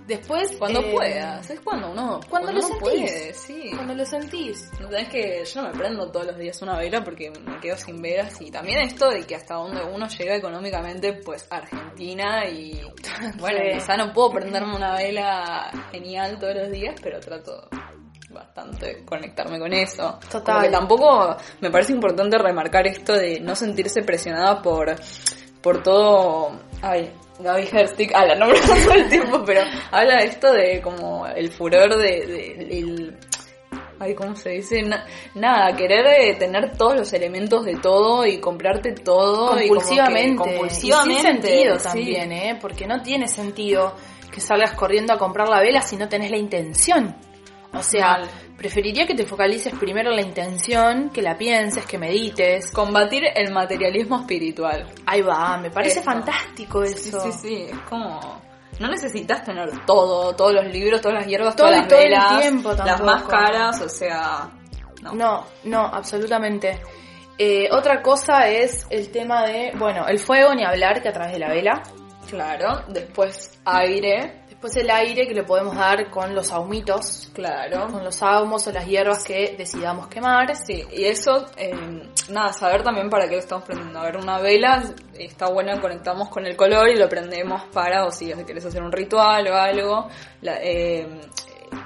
Después, 0.07 0.53
Cuando 0.59 0.81
eh, 0.81 0.93
puedas, 0.93 1.51
es 1.51 1.61
cuando 1.61 1.91
uno, 1.91 2.21
Cuando 2.31 2.53
lo 2.53 2.59
uno 2.59 2.69
sentís. 2.69 2.81
puede, 2.83 3.35
sí. 3.35 3.71
Cuando 3.75 3.95
lo 3.95 4.07
sentís. 4.07 4.71
No 4.81 4.89
tenés 4.89 5.09
que, 5.09 5.45
yo 5.45 5.63
no 5.63 5.69
me 5.69 5.75
prendo 5.79 6.11
todos 6.13 6.27
los 6.27 6.39
días 6.39 6.63
una 6.63 6.79
vela 6.79 7.03
porque 7.03 7.31
me 7.31 7.59
quedo 7.61 7.77
sin 7.77 8.01
velas 8.01 8.41
y 8.41 8.51
también 8.51 8.81
esto 8.81 9.11
de 9.11 9.25
que 9.27 9.35
hasta 9.35 9.55
donde 9.55 9.83
uno 9.83 10.07
llega 10.09 10.37
económicamente, 10.37 11.13
pues 11.15 11.47
Argentina 11.51 12.47
y 12.49 12.81
bueno, 13.39 13.59
Sí. 13.59 13.75
quizá 13.75 13.97
no 13.97 14.13
puedo 14.13 14.31
prenderme 14.31 14.77
una 14.77 14.95
vela 14.95 15.71
genial 15.91 16.39
todos 16.39 16.55
los 16.55 16.71
días, 16.71 16.95
pero 17.03 17.19
trato 17.21 17.69
bastante 18.31 19.05
conectarme 19.05 19.59
con 19.59 19.73
eso. 19.73 20.19
Total. 20.31 20.43
Como 20.45 20.61
que 20.61 20.69
tampoco 20.71 21.37
me 21.61 21.71
parece 21.71 21.93
importante 21.93 22.39
remarcar 22.39 22.87
esto 22.87 23.13
de 23.15 23.41
no 23.41 23.57
sentirse 23.57 24.03
presionada 24.03 24.61
por 24.63 24.95
por 25.63 25.83
todo, 25.83 26.61
ay, 26.83 27.13
Gaby 27.39 27.69
Herstick, 27.71 28.13
ah, 28.15 28.25
la 28.25 28.35
nombro 28.35 28.59
todo 28.61 28.95
el 28.95 29.09
tiempo, 29.09 29.43
pero 29.45 29.61
habla 29.91 30.17
de 30.21 30.25
esto 30.27 30.53
de 30.53 30.81
como 30.81 31.27
el 31.27 31.51
furor 31.51 31.97
de, 31.97 32.27
de- 32.27 32.79
el, 32.79 33.17
ay, 33.99 34.15
¿cómo 34.15 34.35
se 34.37 34.51
dice? 34.51 34.83
Na- 34.83 35.05
nada, 35.35 35.77
querer 35.77 36.07
eh, 36.07 36.35
tener 36.35 36.77
todos 36.77 36.97
los 36.97 37.13
elementos 37.13 37.65
de 37.65 37.77
todo 37.77 38.25
y 38.27 38.39
comprarte 38.39 38.93
todo 38.93 39.51
y 39.61 39.69
como 39.69 39.81
que 39.81 39.87
compulsivamente. 39.87 40.37
compulsivamente, 40.37 41.13
Y 41.13 41.23
sin 41.23 41.43
sentido 41.43 41.79
sí. 41.79 41.85
también, 41.85 42.33
¿eh? 42.33 42.59
Porque 42.61 42.87
no 42.87 43.03
tiene 43.03 43.29
sentido 43.29 43.95
que 44.33 44.41
salgas 44.41 44.73
corriendo 44.73 45.13
a 45.13 45.19
comprar 45.19 45.49
la 45.49 45.61
vela 45.61 45.83
si 45.83 45.97
no 45.97 46.09
tenés 46.09 46.31
la 46.31 46.37
intención. 46.39 47.15
O 47.73 47.83
sea, 47.83 48.13
Mal. 48.19 48.29
Preferiría 48.57 49.07
que 49.07 49.15
te 49.15 49.27
focalices 49.27 49.75
primero 49.79 50.11
en 50.11 50.17
la 50.17 50.23
intención, 50.23 51.11
que 51.11 51.23
la 51.23 51.37
pienses, 51.37 51.85
que 51.87 51.99
medites. 51.99 52.71
Combatir 52.71 53.25
el 53.35 53.53
materialismo 53.53 54.21
espiritual. 54.21 54.87
Ahí 55.07 55.23
va, 55.23 55.59
me 55.59 55.71
parece 55.71 56.01
Eso. 56.01 56.11
fantástico 56.11 56.85
Sí, 56.87 57.09
eso. 57.09 57.21
sí, 57.21 57.33
sí, 57.33 57.67
es 57.71 57.79
como... 57.89 58.45
No 58.79 58.89
necesitas 58.89 59.43
tener 59.43 59.71
todo, 59.87 60.35
todos 60.37 60.53
los 60.53 60.67
libros, 60.67 61.01
todas 61.01 61.19
las 61.21 61.27
hierbas, 61.27 61.57
Todo 61.57 61.69
todas 61.69 61.81
las 61.81 61.89
todo 61.89 61.99
el 61.99 62.05
velas, 62.05 62.41
tiempo 62.41 62.69
las 62.73 62.85
tampoco. 62.85 63.05
más 63.05 63.23
caras, 63.25 63.81
o 63.81 63.89
sea... 63.89 64.51
No. 65.03 65.13
No, 65.15 65.47
no, 65.65 65.81
absolutamente. 65.87 66.81
Eh, 67.39 67.69
otra 67.71 68.03
cosa 68.03 68.49
es 68.49 68.87
el 68.91 69.11
tema 69.11 69.47
de, 69.47 69.73
bueno, 69.77 70.07
el 70.09 70.19
fuego 70.19 70.55
ni 70.55 70.65
hablar 70.65 71.03
que 71.03 71.09
a 71.09 71.13
través 71.13 71.35
de 71.35 71.39
la 71.39 71.49
vela. 71.49 71.83
Claro, 72.29 72.83
después 72.89 73.59
aire, 73.65 74.43
Después 74.57 74.75
el 74.77 74.91
aire 74.91 75.27
que 75.29 75.35
le 75.35 75.43
podemos 75.45 75.77
dar 75.77 76.11
con 76.11 76.35
los 76.35 76.51
ahumitos, 76.51 77.31
claro. 77.35 77.89
con 77.93 78.03
los 78.03 78.23
ahumos 78.23 78.67
o 78.67 78.73
las 78.73 78.87
hierbas 78.87 79.23
que 79.23 79.55
decidamos 79.57 80.09
quemar. 80.09 80.57
Sí, 80.57 80.83
y 80.93 81.05
eso, 81.05 81.45
eh, 81.59 81.75
nada, 82.31 82.55
saber 82.55 82.83
también 82.83 83.11
para 83.11 83.27
qué 83.29 83.35
lo 83.35 83.41
estamos 83.41 83.65
prendiendo. 83.67 83.99
A 84.01 84.05
ver, 84.05 84.17
una 84.17 84.39
vela 84.41 84.83
está 85.13 85.51
buena, 85.51 85.79
conectamos 85.79 86.31
con 86.31 86.47
el 86.47 86.57
color 86.57 86.89
y 86.89 86.97
lo 86.97 87.07
prendemos 87.07 87.65
para, 87.71 88.07
o 88.07 88.11
si 88.11 88.33
querés 88.47 88.65
hacer 88.65 88.83
un 88.83 88.91
ritual 88.93 89.47
o 89.47 89.55
algo, 89.55 90.09
la- 90.41 90.59
eh, 90.63 91.07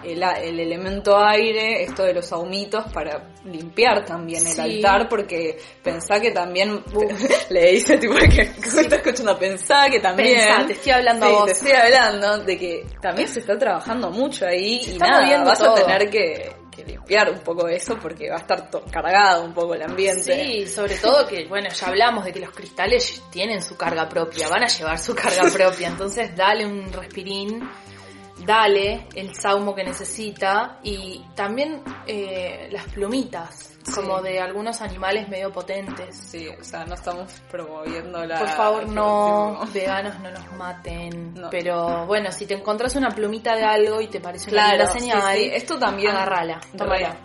el, 0.04 0.22
el 0.22 0.60
elemento 0.60 1.18
aire, 1.18 1.82
esto 1.82 2.02
de 2.04 2.14
los 2.14 2.30
ahumitos 2.32 2.84
para 2.92 3.30
limpiar 3.44 4.04
también 4.04 4.46
el 4.46 4.52
Sí. 4.52 4.60
altar, 4.60 5.08
porque 5.08 5.58
pensá 5.82 6.20
que 6.20 6.30
también, 6.30 6.82
le 7.50 7.72
dice 7.72 7.96
tipo 7.98 8.14
que, 8.14 8.42
está 8.42 8.96
escuchando, 8.96 9.38
pensá 9.38 9.88
que 9.90 10.00
también... 10.00 10.38
Pensá, 10.46 10.66
te 10.66 10.72
estoy 10.74 10.92
hablando 10.92 11.26
a 11.26 11.28
Sí, 11.28 11.34
vos. 11.34 11.44
te 11.46 11.52
estoy 11.52 11.72
hablando 11.72 12.38
de 12.38 12.58
que 12.58 12.86
también 13.00 13.28
se 13.28 13.40
está 13.40 13.58
trabajando 13.58 14.10
mucho 14.10 14.46
ahí 14.46 14.80
y 14.94 14.98
nada, 14.98 15.44
vas 15.44 15.58
todo. 15.58 15.72
a 15.76 15.80
tener 15.86 16.10
que, 16.10 16.52
que 16.70 16.84
limpiar 16.84 17.30
un 17.30 17.40
poco 17.40 17.66
eso 17.68 17.98
porque 18.00 18.28
va 18.30 18.36
a 18.36 18.40
estar 18.40 18.68
cargado 18.90 19.44
un 19.44 19.52
poco 19.54 19.74
el 19.74 19.82
ambiente. 19.82 20.22
Sí, 20.44 20.66
sobre 20.66 20.96
todo 20.96 21.26
que, 21.26 21.46
bueno, 21.48 21.68
ya 21.70 21.86
hablamos 21.88 22.24
de 22.24 22.32
que 22.32 22.40
los 22.40 22.50
cristales 22.50 23.22
tienen 23.30 23.62
su 23.62 23.76
carga 23.76 24.08
propia, 24.08 24.48
van 24.48 24.64
a 24.64 24.68
llevar 24.68 24.98
su 24.98 25.14
carga 25.14 25.42
propia, 25.52 25.88
entonces 25.88 26.34
dale 26.36 26.64
un 26.66 26.92
respirín, 26.92 27.68
dale 28.44 29.06
el 29.14 29.34
saumo 29.34 29.74
que 29.74 29.84
necesita 29.84 30.78
y 30.82 31.24
también 31.34 31.82
eh, 32.06 32.68
las 32.70 32.84
plumitas, 32.88 33.66
Sí. 33.82 33.94
como 33.94 34.20
de 34.20 34.38
algunos 34.38 34.82
animales 34.82 35.26
medio 35.30 35.50
potentes. 35.50 36.14
Sí, 36.14 36.46
o 36.48 36.62
sea, 36.62 36.84
no 36.84 36.94
estamos 36.94 37.32
promoviendo 37.50 38.24
la... 38.26 38.38
Por 38.38 38.48
favor, 38.48 38.86
no, 38.88 39.60
veganos 39.72 40.20
no 40.20 40.30
nos 40.30 40.52
maten. 40.52 41.32
No. 41.32 41.48
Pero 41.48 42.04
bueno, 42.06 42.30
si 42.30 42.44
te 42.44 42.54
encontrás 42.54 42.94
una 42.96 43.08
plumita 43.08 43.56
de 43.56 43.64
algo 43.64 44.02
y 44.02 44.08
te 44.08 44.20
parece 44.20 44.50
una 44.50 44.62
Claro, 44.64 44.76
linda 44.84 44.92
señal, 44.92 45.34
sí, 45.34 45.44
sí, 45.44 45.50
esto 45.54 45.78
también... 45.78 46.12
tómala. 46.76 47.16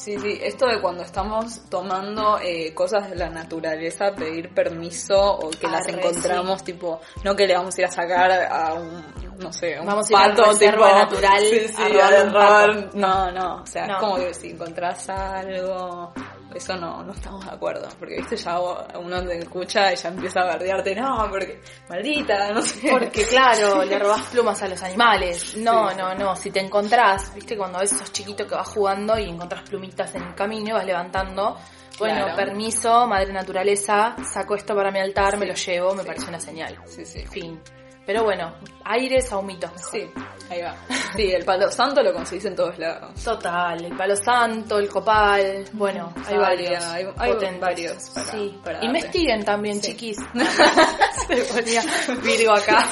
Sí, 0.00 0.18
sí, 0.18 0.38
esto 0.42 0.66
de 0.66 0.80
cuando 0.80 1.02
estamos 1.02 1.60
tomando 1.68 2.38
eh, 2.42 2.72
cosas 2.72 3.10
de 3.10 3.16
la 3.16 3.28
naturaleza, 3.28 4.12
pedir 4.16 4.48
permiso 4.54 5.14
o 5.20 5.50
que 5.50 5.66
las 5.68 5.86
Arre, 5.86 5.98
encontramos, 5.98 6.64
tipo, 6.64 7.00
no 7.22 7.36
que 7.36 7.46
le 7.46 7.54
vamos 7.54 7.76
a 7.76 7.80
ir 7.82 7.86
a 7.86 7.90
sacar 7.90 8.30
a 8.50 8.72
un, 8.72 9.04
no 9.38 9.52
sé, 9.52 9.78
un 9.78 9.84
Vamos 9.84 10.08
a 10.08 10.12
ir 10.12 10.16
a 10.32 10.34
pato, 10.34 10.58
tipo, 10.58 10.86
natural 10.88 11.40
sí, 11.50 11.68
sí, 11.68 11.82
a 11.82 12.24
robar- 12.24 12.94
No, 12.94 13.30
no, 13.30 13.56
o 13.62 13.66
sea, 13.66 13.86
No. 13.88 13.92
es 13.92 14.00
como 14.00 14.16
que 14.16 14.32
si 14.32 14.50
encontrás 14.52 15.06
algo, 15.10 16.14
eso 16.54 16.76
no, 16.76 17.02
no 17.02 17.12
estamos 17.12 17.44
de 17.44 17.50
acuerdo, 17.52 17.88
porque 17.98 18.16
viste, 18.16 18.36
ya 18.36 18.58
uno 18.98 19.22
te 19.24 19.38
escucha 19.38 19.92
y 19.92 19.96
ya 19.96 20.08
empieza 20.08 20.40
a 20.40 20.44
bardearte, 20.46 20.94
no, 20.94 21.26
porque, 21.30 21.60
maldita, 21.88 22.52
no 22.52 22.62
sé. 22.62 22.88
Porque 22.90 23.24
claro, 23.24 23.84
le 23.84 23.98
robás 23.98 24.22
plumas 24.28 24.62
a 24.62 24.68
los 24.68 24.82
animales. 24.82 25.56
No, 25.56 25.90
Sí. 25.90 25.96
no, 25.98 26.14
no. 26.14 26.36
Si 26.36 26.50
te 26.50 26.60
encontrás, 26.60 27.34
viste, 27.34 27.56
cuando 27.56 27.78
a 27.78 27.82
veces 27.82 27.98
sos 27.98 28.12
chiquito 28.12 28.46
que 28.46 28.54
vas 28.54 28.68
jugando 28.68 29.18
y 29.18 29.28
encontrás 29.28 29.62
plumitas 29.68 30.14
en 30.14 30.22
el 30.22 30.34
camino 30.34 30.68
y 30.68 30.72
vas 30.72 30.84
levantando. 30.86 31.56
Bueno, 31.98 32.24
Claro. 32.24 32.36
permiso, 32.36 33.06
madre 33.06 33.30
naturaleza, 33.32 34.16
saco 34.32 34.54
esto 34.54 34.74
para 34.74 34.90
mi 34.90 35.00
altar, 35.00 35.36
me 35.36 35.44
lo 35.46 35.52
llevo, 35.54 35.94
me 35.94 36.02
parece 36.04 36.28
una 36.28 36.40
señal. 36.40 36.78
Sí, 36.86 37.04
sí. 37.04 37.26
Fin. 37.26 37.60
Pero 38.06 38.24
bueno, 38.24 38.52
aires, 38.84 39.30
ahumitos. 39.32 39.70
mejor. 39.72 39.90
Sí, 39.92 40.10
ahí 40.50 40.62
va. 40.62 40.74
Sí, 41.14 41.30
el 41.32 41.44
palo 41.44 41.70
santo 41.70 42.02
lo 42.02 42.12
conseguís 42.12 42.44
en 42.46 42.56
todos 42.56 42.76
lados. 42.78 43.22
Total, 43.22 43.84
el 43.84 43.96
palo 43.96 44.16
santo, 44.16 44.78
el 44.78 44.88
copal, 44.88 45.64
bueno, 45.74 46.12
hay 46.26 46.36
varios. 46.38 46.84
hay- 46.86 47.06
hay 47.18 47.58
varios 47.60 48.10
para- 48.10 48.26
sí. 48.26 48.60
para. 48.64 48.84
Investiguen 48.84 49.44
también, 49.44 49.80
Sí. 49.80 49.92
chiquis. 49.92 50.16
Se 51.28 51.36
ponía 51.54 51.82
Virgo 52.22 52.52
acá. 52.52 52.84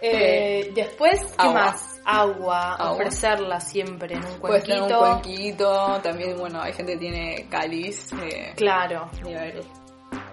Eh, 0.00 0.70
después, 0.74 1.18
¿qué 1.20 1.34
Agua. 1.38 1.52
más? 1.54 2.00
Agua, 2.04 2.74
Agua. 2.74 2.92
ofrecerla 2.92 3.58
siempre 3.60 4.14
en 4.14 4.24
un 4.24 4.38
cuenquito. 4.38 4.84
un 4.84 5.20
cuenquito, 5.20 6.00
también, 6.02 6.36
bueno, 6.36 6.60
hay 6.62 6.72
gente 6.72 6.92
que 6.92 6.98
tiene 6.98 7.48
cáliz. 7.50 8.10
Eh, 8.22 8.52
Claro. 8.56 9.10
y 9.24 9.32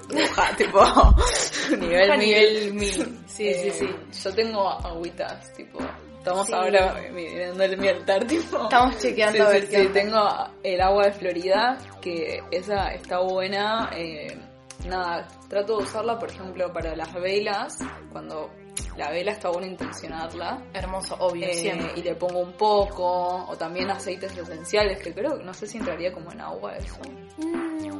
a 0.09 0.13
ver, 0.15 0.27
bruja, 0.27 0.55
tipo, 0.55 0.79
nivel 1.79 2.19
nivel 2.19 2.73
mil. 2.73 3.19
Sí, 3.27 3.47
Eh, 3.47 3.71
sí, 3.71 3.85
sí. 4.11 4.21
Yo 4.23 4.33
tengo 4.35 4.69
agüitas, 4.69 5.51
tipo, 5.53 5.79
estamos 6.17 6.47
Sí. 6.47 6.53
ahora 6.53 6.95
mirando 7.11 7.63
el 7.63 7.77
mi 7.77 7.87
altar, 7.87 8.23
tipo. 8.27 8.63
Estamos 8.63 8.97
chequeando 8.99 9.37
Sí, 9.37 9.41
a 9.41 9.49
ver 9.49 9.61
sí, 9.65 9.69
qué 9.71 9.85
tengo 9.89 10.27
el 10.63 10.81
agua 10.81 11.05
de 11.05 11.11
Florida, 11.13 11.77
que 12.01 12.41
esa 12.51 12.87
está 12.93 13.19
buena. 13.19 13.89
eh, 13.95 14.37
nada, 14.87 15.27
trato 15.47 15.77
de 15.77 15.83
usarla, 15.83 16.19
por 16.19 16.29
ejemplo, 16.29 16.71
para 16.73 16.93
las 16.95 17.13
velas, 17.13 17.77
cuando 18.11 18.49
la 18.97 19.09
vela 19.11 19.31
está 19.31 19.49
bueno 19.49 19.65
intencionarla. 19.67 20.61
Hermoso, 20.73 21.15
obvio, 21.19 21.47
eh, 21.47 21.53
siempre. 21.53 21.91
y 21.95 22.03
le 22.03 22.15
pongo 22.15 22.39
un 22.39 22.51
poco, 22.53 23.45
o 23.47 23.55
también 23.55 23.89
aceites 23.91 24.35
esenciales, 24.37 24.99
que 25.01 25.13
creo, 25.13 25.37
no 25.37 25.53
sé 25.53 25.67
si 25.67 25.77
entraría 25.77 26.11
como 26.11 26.31
en 26.33 26.41
agua 26.41 26.75
eso. 26.75 26.97
Mm, 27.37 27.92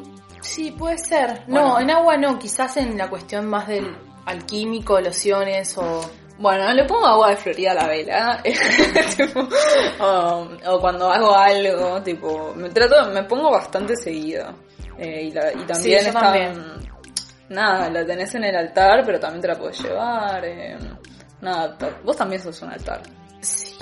Sí, 0.44 0.72
puede 0.72 0.98
ser. 0.98 1.44
Bueno. 1.48 1.70
No, 1.70 1.80
en 1.80 1.90
agua 1.90 2.18
no, 2.18 2.38
quizás 2.38 2.78
en 2.78 2.98
la 2.98 3.10
cuestión 3.10 3.48
más 3.48 3.68
del 3.68 3.96
alquímico, 4.26 5.00
lociones 5.02 5.78
o... 5.78 6.02
Bueno, 6.38 6.72
le 6.74 6.84
pongo 6.86 7.06
agua 7.06 7.30
de 7.30 7.38
Florida 7.38 7.72
a 7.72 7.76
la 7.76 7.88
vela. 7.88 8.42
tipo, 9.18 9.48
o, 10.04 10.48
o 10.68 10.80
cuando 10.80 11.10
hago 11.12 11.34
algo, 11.36 12.02
tipo, 12.02 12.54
me 12.56 12.70
trato, 12.70 13.10
me 13.12 13.24
pongo 13.24 13.52
bastante 13.52 13.96
seguido. 13.96 14.54
Eh, 14.98 15.24
y, 15.26 15.32
la- 15.32 15.52
y 15.52 15.66
también 15.66 15.76
Sí, 15.76 15.94
está, 15.94 16.20
también. 16.20 16.54
nada, 17.50 17.90
la 17.90 18.06
tenés 18.06 18.34
en 18.36 18.44
el 18.46 18.56
altar, 18.56 19.04
pero 19.06 19.20
también 19.20 19.42
te 19.42 19.48
la 19.48 19.56
puedes 19.56 19.80
llevar. 19.82 20.44
eh, 20.44 20.78
nada, 21.42 21.78
vos 22.04 22.16
también 22.18 22.42
sos 22.42 22.62
un 22.64 22.72
altar. 22.72 23.02
Sí, 23.44 23.76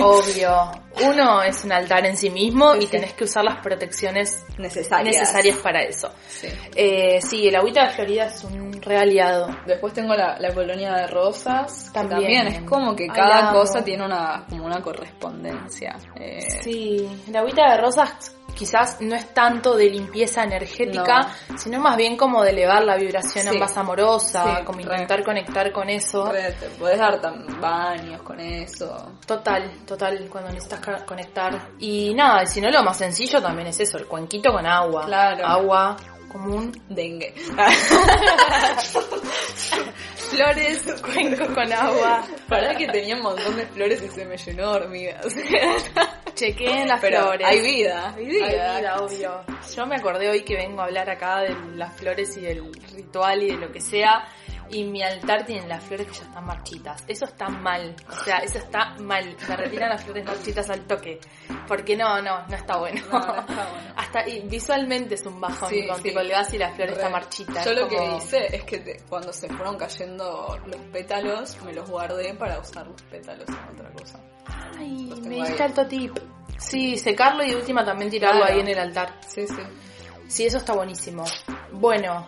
obvio. 0.00 0.70
Uno 1.04 1.42
es 1.42 1.64
un 1.64 1.72
altar 1.72 2.04
en 2.06 2.16
sí 2.16 2.28
mismo 2.30 2.74
y 2.74 2.86
tenés 2.86 3.14
que 3.14 3.24
usar 3.24 3.44
las 3.44 3.58
protecciones 3.62 4.44
Necesarias. 4.58 5.16
necesarias 5.18 5.56
para 5.58 5.82
eso. 5.82 6.10
Sí. 6.28 6.48
Eh, 6.76 7.20
sí, 7.22 7.48
el 7.48 7.56
agüita 7.56 7.86
de 7.88 7.94
Florida 7.94 8.26
es 8.26 8.44
un 8.44 8.72
re 8.82 8.98
aliado. 8.98 9.48
Después 9.66 9.92
tengo 9.94 10.14
la, 10.14 10.38
la 10.38 10.52
colonia 10.54 10.92
de 10.94 11.06
rosas. 11.06 11.88
que 11.88 11.94
También. 11.94 12.44
También. 12.44 12.46
es 12.48 12.68
como 12.68 12.94
que 12.94 13.06
cada 13.08 13.52
cosa 13.52 13.82
tiene 13.82 14.04
una, 14.04 14.44
como 14.48 14.66
una 14.66 14.82
correspondencia. 14.82 15.96
Eh, 16.16 16.40
Sí, 16.62 17.08
el 17.28 17.36
agüita 17.36 17.70
de 17.70 17.76
rosas 17.80 18.34
quizás 18.54 19.00
no 19.00 19.14
es 19.14 19.32
tanto 19.34 19.76
de 19.76 19.88
limpieza 19.90 20.44
energética, 20.44 21.28
sino 21.56 21.80
más 21.80 21.96
bien 21.96 22.16
como 22.16 22.42
de 22.42 22.50
elevar 22.50 22.84
la 22.84 22.96
vibración 22.96 23.46
Sí. 23.48 23.58
más 23.58 23.76
amorosa, 23.76 24.58
Sí, 24.58 24.64
como 24.64 24.78
re. 24.78 24.84
intentar 24.84 25.24
conectar 25.24 25.72
con 25.72 25.88
eso. 25.88 26.30
re, 26.30 26.52
te 26.52 26.66
podés 26.70 26.98
dar 26.98 27.20
baños 27.60 28.22
con 28.22 28.38
eso. 28.40 29.12
Total, 29.26 29.70
total, 29.86 30.28
cuando 30.30 30.50
necesitas 30.50 31.02
conectar. 31.04 31.68
Y 31.78 32.14
nada, 32.14 32.46
si 32.46 32.60
no 32.60 32.70
lo 32.70 32.82
más 32.82 32.96
sencillo 32.98 33.40
también 33.42 33.68
es 33.68 33.80
eso, 33.80 33.98
el 33.98 34.06
cuenquito 34.06 34.52
con 34.52 34.66
agua. 34.66 35.04
Claro. 35.06 35.46
Agua 35.46 35.96
común. 36.30 36.72
Dengue. 36.88 37.34
Flores, 40.32 40.82
cuenco 41.02 41.54
con 41.54 41.72
agua. 41.72 42.26
Para 42.48 42.74
que 42.74 42.86
tenía 42.88 43.16
un 43.16 43.22
montón 43.22 43.54
de 43.56 43.66
flores 43.66 44.02
y 44.02 44.08
se 44.08 44.24
me 44.24 44.36
llenó 44.36 44.70
de 44.72 44.76
hormigas. 44.78 45.26
Chequeen 46.34 46.88
las 46.88 47.00
Pero 47.00 47.20
flores. 47.24 47.46
hay 47.46 47.60
vida, 47.60 48.14
hay 48.16 48.26
vida. 48.26 48.46
Hay 48.46 48.80
vida, 48.80 48.96
obvio. 48.96 49.44
Yo 49.76 49.86
me 49.86 49.96
acordé 49.96 50.30
hoy 50.30 50.42
que 50.42 50.56
vengo 50.56 50.80
a 50.80 50.84
hablar 50.84 51.10
acá 51.10 51.40
de 51.40 51.54
las 51.76 51.94
flores 51.98 52.34
y 52.38 52.40
del 52.40 52.72
ritual 52.94 53.42
y 53.42 53.50
de 53.50 53.56
lo 53.58 53.70
que 53.70 53.80
sea. 53.80 54.26
Y 54.72 54.84
mi 54.84 55.02
altar 55.02 55.44
tiene 55.44 55.68
las 55.68 55.84
flores 55.84 56.06
que 56.06 56.14
ya 56.14 56.22
están 56.22 56.44
marchitas. 56.46 57.04
Eso 57.06 57.26
está 57.26 57.48
mal. 57.48 57.94
O 58.10 58.24
sea, 58.24 58.38
eso 58.38 58.58
está 58.58 58.94
mal. 59.00 59.36
Se 59.38 59.54
retiran 59.54 59.90
las 59.90 60.02
flores 60.02 60.24
marchitas 60.24 60.68
al 60.70 60.86
toque. 60.86 61.20
Porque 61.68 61.94
no, 61.96 62.20
no, 62.22 62.46
no 62.46 62.56
está 62.56 62.78
bueno. 62.78 63.00
No, 63.12 63.18
no 63.20 63.40
está 63.40 63.68
bueno. 63.70 63.92
Hasta 63.96 64.26
y 64.28 64.40
visualmente 64.48 65.14
es 65.16 65.26
un 65.26 65.40
bajón 65.40 65.68
Sí, 65.68 65.86
con 65.86 65.96
sí. 65.98 66.02
te 66.04 66.14
colgás 66.14 66.52
y 66.54 66.58
la 66.58 66.70
flor 66.72 66.88
está 66.88 67.08
marchita. 67.10 67.62
Yo 67.64 67.70
es 67.72 67.78
lo 67.80 67.88
que 67.88 68.16
hice 68.16 68.56
es 68.56 68.64
que 68.64 68.78
te- 68.78 68.96
cuando 69.08 69.32
se 69.32 69.48
fueron 69.48 69.76
cayendo 69.76 70.58
los 70.66 70.80
pétalos, 70.92 71.62
me 71.62 71.72
los 71.74 71.88
guardé 71.90 72.32
para 72.34 72.58
usar 72.58 72.86
los 72.86 73.00
pétalos 73.02 73.48
en 73.48 73.74
otra 73.78 73.92
cosa. 73.92 74.20
Ay, 74.78 75.12
me 75.22 75.34
diste 75.36 75.62
alto 75.62 75.86
tip. 75.86 76.16
Sí, 76.56 76.96
secarlo 76.96 77.44
y 77.44 77.54
última 77.54 77.84
también 77.84 78.10
tirarlo 78.10 78.40
Claro. 78.40 78.54
ahí 78.54 78.60
en 78.60 78.68
el 78.68 78.78
altar. 78.78 79.18
Sí, 79.26 79.46
sí. 79.46 79.62
Sí, 80.28 80.46
eso 80.46 80.56
está 80.58 80.72
buenísimo. 80.72 81.24
Bueno, 81.72 82.26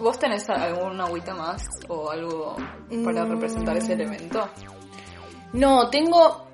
¿Vos 0.00 0.18
tenés 0.18 0.48
alguna 0.48 1.04
agüita 1.04 1.34
más 1.34 1.62
o 1.88 2.10
algo 2.10 2.56
para 3.04 3.24
Mm. 3.24 3.30
representar 3.32 3.76
ese 3.76 3.92
elemento? 3.92 4.48
No, 5.52 5.88
tengo 5.90 6.46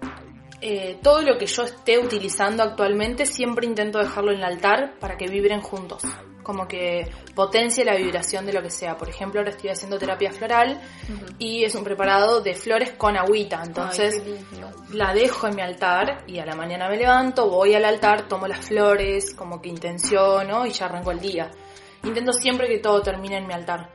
eh, 0.62 0.98
todo 1.02 1.20
lo 1.20 1.36
que 1.36 1.46
yo 1.46 1.64
esté 1.64 1.98
utilizando 1.98 2.62
actualmente, 2.62 3.26
siempre 3.26 3.66
intento 3.66 3.98
dejarlo 3.98 4.32
en 4.32 4.38
el 4.38 4.44
altar 4.44 4.94
para 4.98 5.16
que 5.16 5.26
vibren 5.28 5.60
juntos. 5.60 6.02
Como 6.42 6.66
que 6.66 7.10
potencie 7.34 7.84
la 7.84 7.94
vibración 7.96 8.46
de 8.46 8.52
lo 8.52 8.62
que 8.62 8.70
sea. 8.70 8.96
Por 8.96 9.08
ejemplo, 9.08 9.40
ahora 9.40 9.50
estoy 9.50 9.68
haciendo 9.70 9.98
terapia 9.98 10.30
floral 10.32 10.80
y 11.38 11.64
es 11.64 11.74
un 11.74 11.84
preparado 11.84 12.40
de 12.40 12.54
flores 12.54 12.92
con 12.92 13.16
agüita. 13.16 13.62
Entonces 13.64 14.22
Ay, 14.24 14.38
la 14.92 15.12
dejo 15.12 15.48
en 15.48 15.56
mi 15.56 15.62
altar 15.62 16.22
y 16.26 16.38
a 16.38 16.46
la 16.46 16.54
mañana 16.54 16.88
me 16.88 16.96
levanto, 16.96 17.50
voy 17.50 17.74
al 17.74 17.84
altar, 17.84 18.26
tomo 18.28 18.46
las 18.48 18.64
flores, 18.66 19.34
como 19.34 19.60
que 19.60 19.68
intenciono 19.68 20.64
y 20.66 20.70
ya 20.70 20.86
arranco 20.86 21.10
el 21.10 21.20
día. 21.20 21.50
Intento 22.06 22.32
siempre 22.32 22.68
que 22.68 22.78
todo 22.78 23.02
termine 23.02 23.38
en 23.38 23.46
mi 23.46 23.52
altar. 23.54 23.90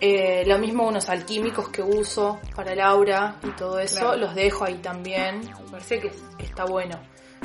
Eh, 0.00 0.44
lo 0.46 0.58
mismo 0.58 0.86
unos 0.86 1.08
alquímicos 1.08 1.70
que 1.70 1.80
uso 1.82 2.38
para 2.54 2.72
el 2.72 2.80
aura 2.80 3.36
y 3.42 3.50
todo 3.52 3.78
eso, 3.78 4.00
Claro. 4.00 4.16
los 4.16 4.34
dejo 4.34 4.64
ahí 4.64 4.74
también. 4.76 5.40
Me 5.40 5.70
parece 5.70 6.00
que, 6.00 6.12
está 6.38 6.64
bueno. 6.66 7.00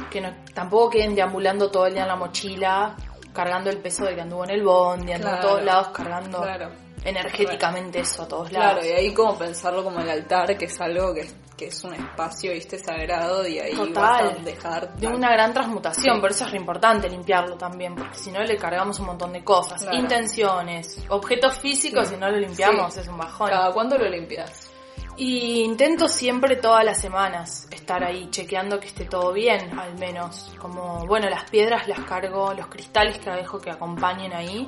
Que 0.10 0.20
no, 0.20 0.34
tampoco 0.54 0.90
queden 0.92 1.16
deambulando 1.16 1.72
todo 1.72 1.86
el 1.86 1.94
día 1.94 2.02
en 2.04 2.08
la 2.10 2.16
mochila, 2.18 2.96
cargando 3.34 3.70
el 3.70 3.78
peso 3.78 4.04
de 4.04 4.16
que 4.16 4.22
anduvo 4.22 4.44
en 4.44 4.50
el 4.50 4.64
bondi, 4.64 5.14
anduvo 5.14 5.30
a 5.30 5.34
Claro. 5.36 5.48
todos 5.48 5.64
lados 5.64 5.88
cargando 5.90 6.42
Claro. 6.42 6.70
energéticamente 7.06 8.00
eso 8.00 8.24
a 8.24 8.28
todos 8.28 8.52
lados. 8.52 8.82
Claro, 8.82 8.88
y 8.88 8.92
ahí 8.92 9.14
como 9.14 9.38
pensarlo 9.38 9.84
como 9.84 10.00
el 10.02 10.10
altar, 10.10 10.58
que 10.58 10.66
es 10.66 10.82
algo 10.82 11.14
que, 11.14 11.28
que 11.62 11.68
es 11.68 11.84
un 11.84 11.94
espacio, 11.94 12.54
viste, 12.54 12.80
sagrado, 12.80 13.46
y 13.48 13.60
ahí 13.60 13.76
Total. 13.76 13.94
vas 13.94 14.22
a 14.40 14.42
dejar... 14.44 14.96
de 14.96 15.06
una 15.08 15.30
gran 15.32 15.54
transmutación, 15.54 16.16
Sí. 16.16 16.20
por 16.22 16.32
eso 16.32 16.46
es 16.46 16.52
re 16.52 16.58
importante 16.58 17.08
limpiarlo 17.08 17.56
también, 17.56 17.94
porque 17.94 18.18
si 18.18 18.32
no 18.32 18.42
le 18.42 18.58
cargamos 18.58 19.00
un 19.00 19.06
montón 19.06 19.32
de 19.32 19.44
cosas, 19.44 19.84
Claro. 19.84 19.96
intenciones, 19.96 20.98
objetos 21.10 21.60
físicos, 21.60 22.08
Sí. 22.08 22.16
si 22.16 22.20
no 22.20 22.32
lo 22.32 22.38
limpiamos 22.40 22.96
Sí. 22.96 23.02
es 23.02 23.08
un 23.08 23.20
bajón. 23.20 23.52
¿Cada 23.52 23.72
cuánto 23.72 23.96
lo 23.96 24.10
limpias? 24.10 24.72
Y 25.18 25.62
intento 25.62 26.08
siempre 26.08 26.56
todas 26.56 26.84
las 26.84 27.00
semanas 27.00 27.68
estar 27.70 28.04
ahí 28.04 28.28
chequeando 28.32 28.80
que 28.80 28.88
esté 28.88 29.06
todo 29.06 29.32
bien, 29.34 29.78
al 29.80 29.96
menos. 30.00 30.52
Como, 30.60 31.06
bueno, 31.06 31.30
las 31.30 31.48
piedras 31.48 31.88
las 31.88 32.00
cargo, 32.06 32.54
los 32.56 32.66
cristales 32.68 33.20
que 33.20 33.30
dejo 33.30 33.60
que 33.60 33.70
acompañen 33.70 34.34
ahí, 34.34 34.68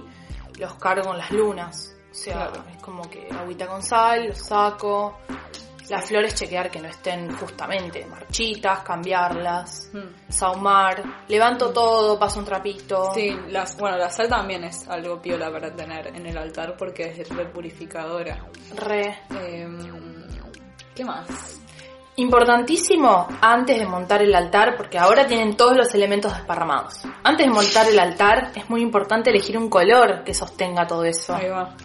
los 0.60 0.76
cargo 0.76 1.12
en 1.14 1.18
las 1.18 1.32
lunas. 1.32 1.90
O 2.12 2.16
sea, 2.16 2.36
Claro. 2.52 2.64
es 2.76 2.84
como 2.84 3.10
que 3.10 3.28
agüita 3.32 3.66
con 3.66 3.82
sal, 3.82 4.28
los 4.28 4.38
saco. 4.38 5.18
Las 5.90 6.06
flores 6.06 6.34
chequear 6.36 6.72
que 6.72 6.80
no 6.80 6.88
estén 6.88 7.36
justamente 7.36 8.06
marchitas, 8.06 8.80
cambiarlas, 8.80 9.90
Hmm. 9.94 10.30
saumar, 10.30 11.04
levanto 11.28 11.72
todo, 11.72 12.18
paso 12.18 12.40
un 12.40 12.46
trapito. 12.46 13.14
Sí, 13.14 13.36
las, 13.50 13.78
bueno, 13.78 13.98
la 13.98 14.10
sal 14.10 14.30
también 14.30 14.64
es 14.64 14.88
algo 14.88 15.22
piola 15.22 15.52
para 15.52 15.74
tener 15.76 16.08
en 16.08 16.26
el 16.26 16.38
altar 16.38 16.76
porque 16.78 17.04
es 17.04 17.30
repurificadora. 17.30 18.46
Re. 18.76 19.20
Em, 19.30 20.24
¿Qué 20.96 21.04
más? 21.04 21.60
Importantísimo 22.16 23.28
antes 23.42 23.80
de 23.80 23.88
montar 23.88 24.22
el 24.22 24.36
altar, 24.36 24.76
porque 24.78 25.00
ahora 25.00 25.26
tienen 25.26 25.58
todos 25.58 25.76
los 25.76 25.94
elementos 25.96 26.32
desparramados. 26.32 27.02
Antes 27.24 27.48
de 27.48 27.52
montar 27.52 27.88
el 27.88 27.98
altar 27.98 28.52
es 28.54 28.70
muy 28.70 28.82
importante 28.82 29.32
elegir 29.32 29.58
un 29.58 29.68
color 29.68 30.24
que 30.24 30.34
sostenga 30.36 30.86
todo 30.86 31.04
eso. 31.06 31.34
Ahí 31.34 31.50
va. 31.50 31.76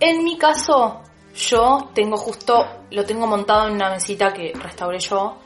En 0.00 0.24
mi 0.24 0.36
caso, 0.36 1.02
yo 1.38 1.90
tengo 1.94 2.16
justo, 2.16 2.66
lo 2.90 3.04
tengo 3.04 3.26
montado 3.26 3.68
en 3.68 3.74
una 3.74 3.90
mesita 3.90 4.32
que 4.32 4.52
restauré 4.54 4.98
yo. 4.98 5.38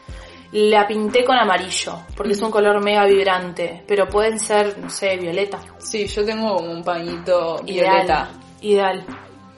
La 0.52 0.86
pinté 0.86 1.24
con 1.24 1.36
amarillo, 1.36 2.00
porque 2.14 2.32
es 2.32 2.42
un 2.42 2.50
color 2.50 2.78
mega 2.82 3.04
vibrante, 3.06 3.82
pero 3.86 4.06
pueden 4.06 4.38
ser, 4.38 4.76
no 4.78 4.90
sé, 4.90 5.16
violeta. 5.16 5.58
Sí, 5.78 6.06
yo 6.06 6.24
tengo 6.26 6.56
como 6.56 6.70
un 6.72 6.84
pañito 6.84 7.62
Ideal. 7.64 7.90
violeta. 7.94 8.28
Ideal. 8.60 9.06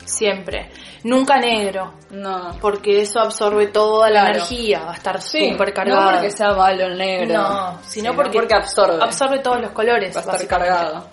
Siempre. 0.05 0.71
Nunca 1.05 1.39
negro, 1.39 1.95
No. 2.11 2.57
porque 2.61 3.01
eso 3.03 3.19
absorbe 3.21 3.69
toda 3.69 4.09
la 4.11 4.21
Claro. 4.21 4.35
energía, 4.37 4.85
va 4.85 4.93
a 4.93 4.95
estar 4.95 5.21
Sí, 5.21 5.51
súper 5.51 5.73
cargado. 5.73 6.03
no 6.05 6.11
porque 6.13 6.31
sea 6.31 6.53
malo 6.53 6.85
el 6.85 6.97
negro. 6.99 7.43
No, 7.43 7.79
sino 7.83 8.11
Sí, 8.13 8.17
porque, 8.17 8.55
absorbe. 8.55 9.03
absorbe 9.03 9.39
todos 9.41 9.61
los 9.63 9.71
colores. 9.73 10.15
Va 10.15 10.21
a 10.21 10.23
estar 10.23 10.47
cargado. 10.47 11.09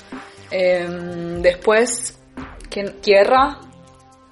Em, 0.52 1.42
después, 1.42 2.20
¿quién- 2.70 3.00
tierra. 3.02 3.58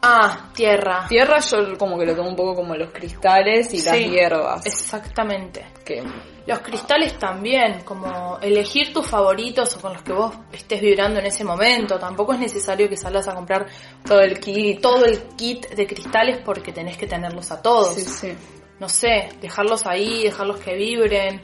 Ah, 0.02 0.50
tierra. 0.56 1.06
Tierra 1.10 1.40
yo 1.40 1.78
como 1.78 1.98
que 2.00 2.06
lo 2.06 2.16
tomo 2.16 2.30
un 2.30 2.36
poco 2.36 2.56
como 2.56 2.76
los 2.76 2.92
cristales 2.92 3.74
y 3.74 3.82
las 3.82 3.98
hierbas. 3.98 4.66
Exactamente. 4.66 5.66
Que, 5.84 6.02
Los 6.46 6.60
cristales 6.60 7.20
también, 7.20 7.82
como 7.84 8.40
elegir 8.42 8.94
tus 8.94 9.06
favoritos 9.06 9.76
o 9.76 9.82
con 9.82 9.94
los 9.94 10.02
que 10.02 10.14
vos 10.14 10.34
estés 10.54 10.80
vibrando 10.80 11.20
en 11.20 11.26
ese 11.26 11.44
momento. 11.44 12.00
Tampoco 12.00 12.34
es 12.34 12.40
necesario 12.40 12.88
que 12.88 12.96
salgas 12.96 13.28
a 13.28 13.36
comprar 13.36 13.68
todo 14.06 14.22
el 14.22 14.40
kit. 14.40 14.80
todo 14.82 15.04
el 15.04 15.22
kit 15.36 15.68
de 15.70 15.86
cristales 15.86 16.40
porque 16.46 16.72
tenés 16.72 16.98
que 16.98 17.08
tenerlos 17.08 17.52
a 17.52 17.62
todos. 17.62 17.96
Sí, 17.96 18.02
sí. 18.02 18.38
No 18.80 18.88
sé, 18.88 19.28
dejarlos 19.42 19.86
ahí, 19.86 20.24
dejarlos 20.24 20.60
que 20.62 20.76
vibren. 20.76 21.42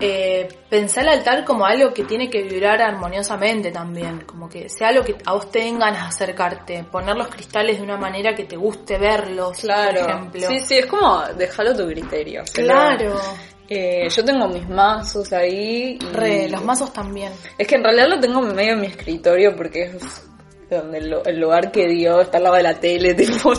Eh, 0.00 0.48
pensá 0.68 1.02
el 1.02 1.08
altar 1.08 1.44
como 1.44 1.64
algo 1.64 1.92
que 1.94 2.04
tiene 2.04 2.28
que 2.28 2.42
vibrar 2.42 2.82
armoniosamente 2.82 3.70
también, 3.70 4.20
como 4.26 4.48
que 4.48 4.68
sea 4.68 4.88
algo 4.88 5.04
que 5.04 5.16
a 5.24 5.32
vos 5.34 5.50
te 5.50 5.60
den 5.60 5.78
ganas 5.78 6.02
de 6.02 6.08
acercarte, 6.08 6.84
poner 6.84 7.16
los 7.16 7.28
cristales 7.28 7.76
de 7.78 7.82
una 7.84 7.96
manera 7.96 8.34
que 8.34 8.44
te 8.44 8.56
guste 8.56 8.98
verlos, 8.98 9.58
Claro. 9.60 10.00
por 10.00 10.10
ejemplo. 10.10 10.48
Sí, 10.48 10.58
sí, 10.60 10.78
es 10.78 10.86
como 10.86 11.22
dejarlo 11.36 11.72
a 11.72 11.76
tu 11.76 11.86
criterio. 11.86 12.42
Claro, 12.52 13.20
eh, 13.68 14.08
yo 14.10 14.24
tengo 14.24 14.48
mis 14.48 14.68
mazos 14.68 15.32
ahí. 15.32 15.98
Y 16.00 16.06
re, 16.12 16.48
los 16.48 16.64
mazos 16.64 16.92
también. 16.92 17.32
Es 17.56 17.66
que 17.66 17.76
en 17.76 17.84
realidad 17.84 18.08
lo 18.08 18.20
tengo 18.20 18.42
medio 18.42 18.72
en 18.72 18.80
mi 18.80 18.86
escritorio 18.88 19.54
porque 19.56 19.84
es 19.84 20.22
donde 20.70 20.98
el, 20.98 21.14
el 21.24 21.40
lugar 21.40 21.70
que 21.70 21.86
dio 21.86 22.20
está 22.20 22.38
al 22.38 22.44
lado 22.44 22.56
de 22.56 22.62
la 22.64 22.74
tele, 22.80 23.14
tipo. 23.14 23.52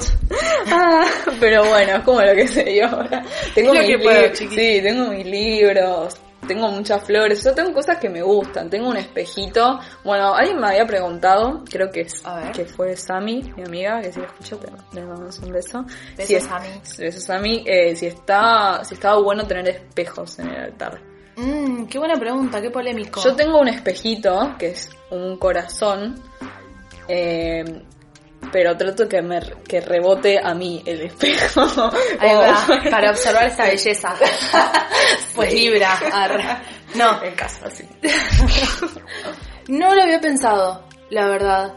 Ah, 0.67 1.05
pero 1.39 1.63
bueno, 1.65 1.97
es 1.97 2.03
como 2.03 2.21
lo 2.21 2.33
que 2.35 2.47
se 2.47 2.63
dio 2.63 2.87
ahora. 2.87 3.23
Tengo 3.53 3.73
mis 3.73 3.97
puedo, 4.03 4.27
chiqui. 4.33 4.55
sí, 4.55 4.81
tengo 4.81 5.11
mis 5.11 5.25
libros, 5.25 6.15
tengo 6.47 6.69
muchas 6.69 7.03
flores, 7.03 7.43
yo 7.43 7.53
tengo 7.53 7.73
cosas 7.73 7.97
que 7.97 8.09
me 8.09 8.21
gustan, 8.21 8.69
tengo 8.69 8.89
un 8.89 8.97
espejito. 8.97 9.79
Bueno, 10.03 10.33
alguien 10.33 10.59
me 10.59 10.67
había 10.67 10.85
preguntado, 10.85 11.63
creo 11.69 11.89
que 11.89 12.01
es 12.01 12.25
A 12.25 12.51
que 12.51 12.65
fue 12.65 12.95
Sami, 12.95 13.41
mi 13.55 13.63
amiga, 13.63 14.01
que 14.01 14.11
si 14.11 14.19
la 14.19 14.27
escucho 14.27 14.57
te 14.57 14.67
le 14.95 15.05
mandamos 15.05 15.39
un 15.39 15.51
beso. 15.51 15.83
Besos, 16.15 16.27
Si 16.27 16.35
es-. 16.35 16.97
Besos 16.97 17.23
Sami, 17.23 17.63
eh, 17.65 17.95
si 17.95 18.07
está, 18.07 18.83
si 18.83 18.95
estaba 18.95 19.21
bueno 19.21 19.45
tener 19.45 19.67
espejos 19.67 20.39
en 20.39 20.49
el 20.49 20.63
altar. 20.65 21.01
Mm, 21.37 21.85
qué 21.85 21.99
buena 21.99 22.15
pregunta, 22.15 22.61
qué 22.61 22.69
polémico. 22.69 23.21
Yo 23.21 23.35
tengo 23.35 23.59
un 23.59 23.67
espejito 23.67 24.55
que 24.57 24.67
es 24.67 24.89
un 25.11 25.37
corazón, 25.37 26.15
eh, 27.07 27.63
pero 28.51 28.75
trato 28.77 29.07
que 29.07 29.21
me 29.21 29.39
que 29.67 29.81
rebote 29.81 30.39
a 30.39 30.53
mí 30.53 30.81
el 30.85 31.01
espejo. 31.01 31.61
Ahí 32.19 32.31
O- 32.33 32.39
va, 32.39 32.65
para 32.89 33.11
observar 33.11 33.47
esta 33.47 33.65
belleza. 33.65 34.15
pues 35.35 35.53
Libra. 35.53 36.61
No, 36.95 37.21
en 37.23 37.35
casa, 37.35 37.69
sí. 37.69 37.87
no 39.67 39.93
lo 39.95 40.01
había 40.01 40.19
pensado, 40.21 40.85
la 41.09 41.27
verdad. 41.27 41.73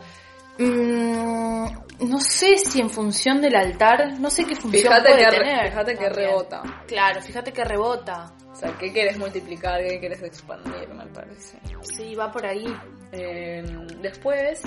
Mm, 0.59 1.67
no 2.01 2.21
sé 2.21 2.59
si 2.59 2.81
en 2.81 2.91
función 2.91 3.41
del 3.41 3.55
altar, 3.57 4.19
no 4.19 4.31
sé 4.31 4.45
qué 4.45 4.55
función 4.57 4.83
Fíjate 4.85 5.09
puede 5.11 5.25
que 5.25 5.31
tener. 5.31 5.69
fíjate 5.71 5.93
que 5.97 6.05
también. 6.07 6.29
rebota. 6.29 6.63
Claro, 6.87 7.23
fíjate 7.23 7.53
que 7.53 7.65
rebota. 7.65 8.33
O 8.53 8.57
sea, 8.57 8.73
¿qué 8.79 8.93
quieres 8.93 9.19
multiplicar? 9.19 9.81
¿Qué 9.83 10.01
quieres 10.01 10.23
expandir? 10.23 10.89
Me 10.89 11.07
parece. 11.07 11.59
Sí, 11.83 12.15
va 12.17 12.31
por 12.33 12.45
ahí. 12.45 12.67
Eh, 13.13 13.63
después, 14.03 14.63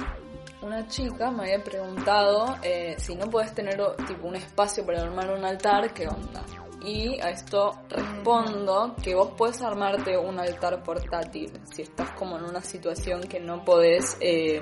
una 0.62 0.88
chica 0.88 1.32
me 1.32 1.44
había 1.44 1.64
preguntado 1.64 2.56
eh, 2.62 2.96
si 2.98 3.16
no 3.16 3.28
puedes 3.30 3.54
tener 3.54 3.80
tipo 4.08 4.28
un 4.28 4.36
espacio 4.36 4.86
para 4.86 5.02
armar 5.02 5.32
un 5.32 5.44
altar, 5.44 5.94
¿qué 5.94 6.08
onda? 6.08 6.44
Y 6.84 7.20
a 7.22 7.30
esto 7.30 7.72
respondo 7.90 8.96
que 9.04 9.14
vos 9.14 9.34
puedes 9.38 9.62
armarte 9.62 10.18
un 10.18 10.40
altar 10.40 10.82
portátil 10.84 11.52
si 11.72 11.84
estás 11.84 12.12
como 12.12 12.38
en 12.38 12.46
una 12.46 12.62
situación 12.62 13.22
que 13.22 13.40
no 13.40 13.64
podés, 13.64 14.18
eh, 14.20 14.62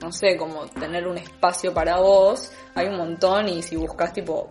no 0.00 0.10
sé, 0.10 0.38
como 0.38 0.66
tener 0.68 1.06
un 1.06 1.18
espacio 1.18 1.74
para 1.74 2.00
vos. 2.00 2.50
Hay 2.74 2.86
un 2.88 2.96
montón 2.96 3.48
y 3.48 3.62
si 3.62 3.76
buscas 3.76 4.12
tipo 4.14 4.48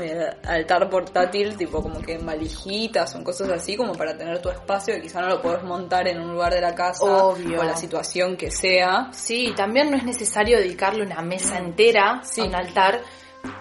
eh, 0.00 0.30
altar 0.46 0.88
portátil, 0.90 1.56
tipo 1.56 1.82
como 1.82 2.00
que 2.00 2.14
en 2.14 2.24
valijitas 2.26 3.14
en 3.14 3.24
cosas 3.24 3.48
así, 3.50 3.76
como 3.76 3.92
para 3.94 4.16
tener 4.16 4.40
tu 4.40 4.48
espacio, 4.50 4.94
que 4.94 5.02
quizá 5.02 5.20
no 5.20 5.28
lo 5.28 5.42
podés 5.42 5.62
montar 5.62 6.06
en 6.08 6.20
un 6.20 6.32
lugar 6.32 6.52
de 6.54 6.60
la 6.60 6.74
casa 6.74 7.04
Obvio. 7.04 7.60
o 7.60 7.64
la 7.64 7.76
situación 7.76 8.36
que 8.36 8.50
sea. 8.50 9.08
Sí, 9.12 9.52
también 9.56 9.90
no 9.90 9.96
es 9.96 10.04
necesario 10.04 10.58
dedicarle 10.58 11.02
una 11.04 11.22
mesa 11.22 11.58
entera 11.58 12.20
Sí. 12.22 12.40
a 12.40 12.44
un 12.44 12.54
altar. 12.54 13.00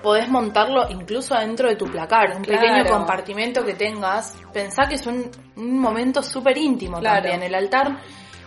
Podés 0.02 0.28
montarlo 0.28 0.90
incluso 0.90 1.36
adentro 1.36 1.70
de 1.70 1.76
tu 1.76 1.86
placar, 1.86 2.36
un 2.36 2.44
Claro. 2.44 2.62
pequeño 2.62 2.86
compartimento 2.90 3.64
que 3.64 3.74
tengas. 3.76 4.36
Pensá 4.52 4.88
que 4.88 4.96
es 4.96 5.06
un, 5.06 5.30
un 5.56 5.80
momento 5.80 6.24
súper 6.24 6.58
íntimo 6.58 7.00
Claro. 7.00 7.22
también. 7.22 7.44
El 7.44 7.54
altar 7.56 8.00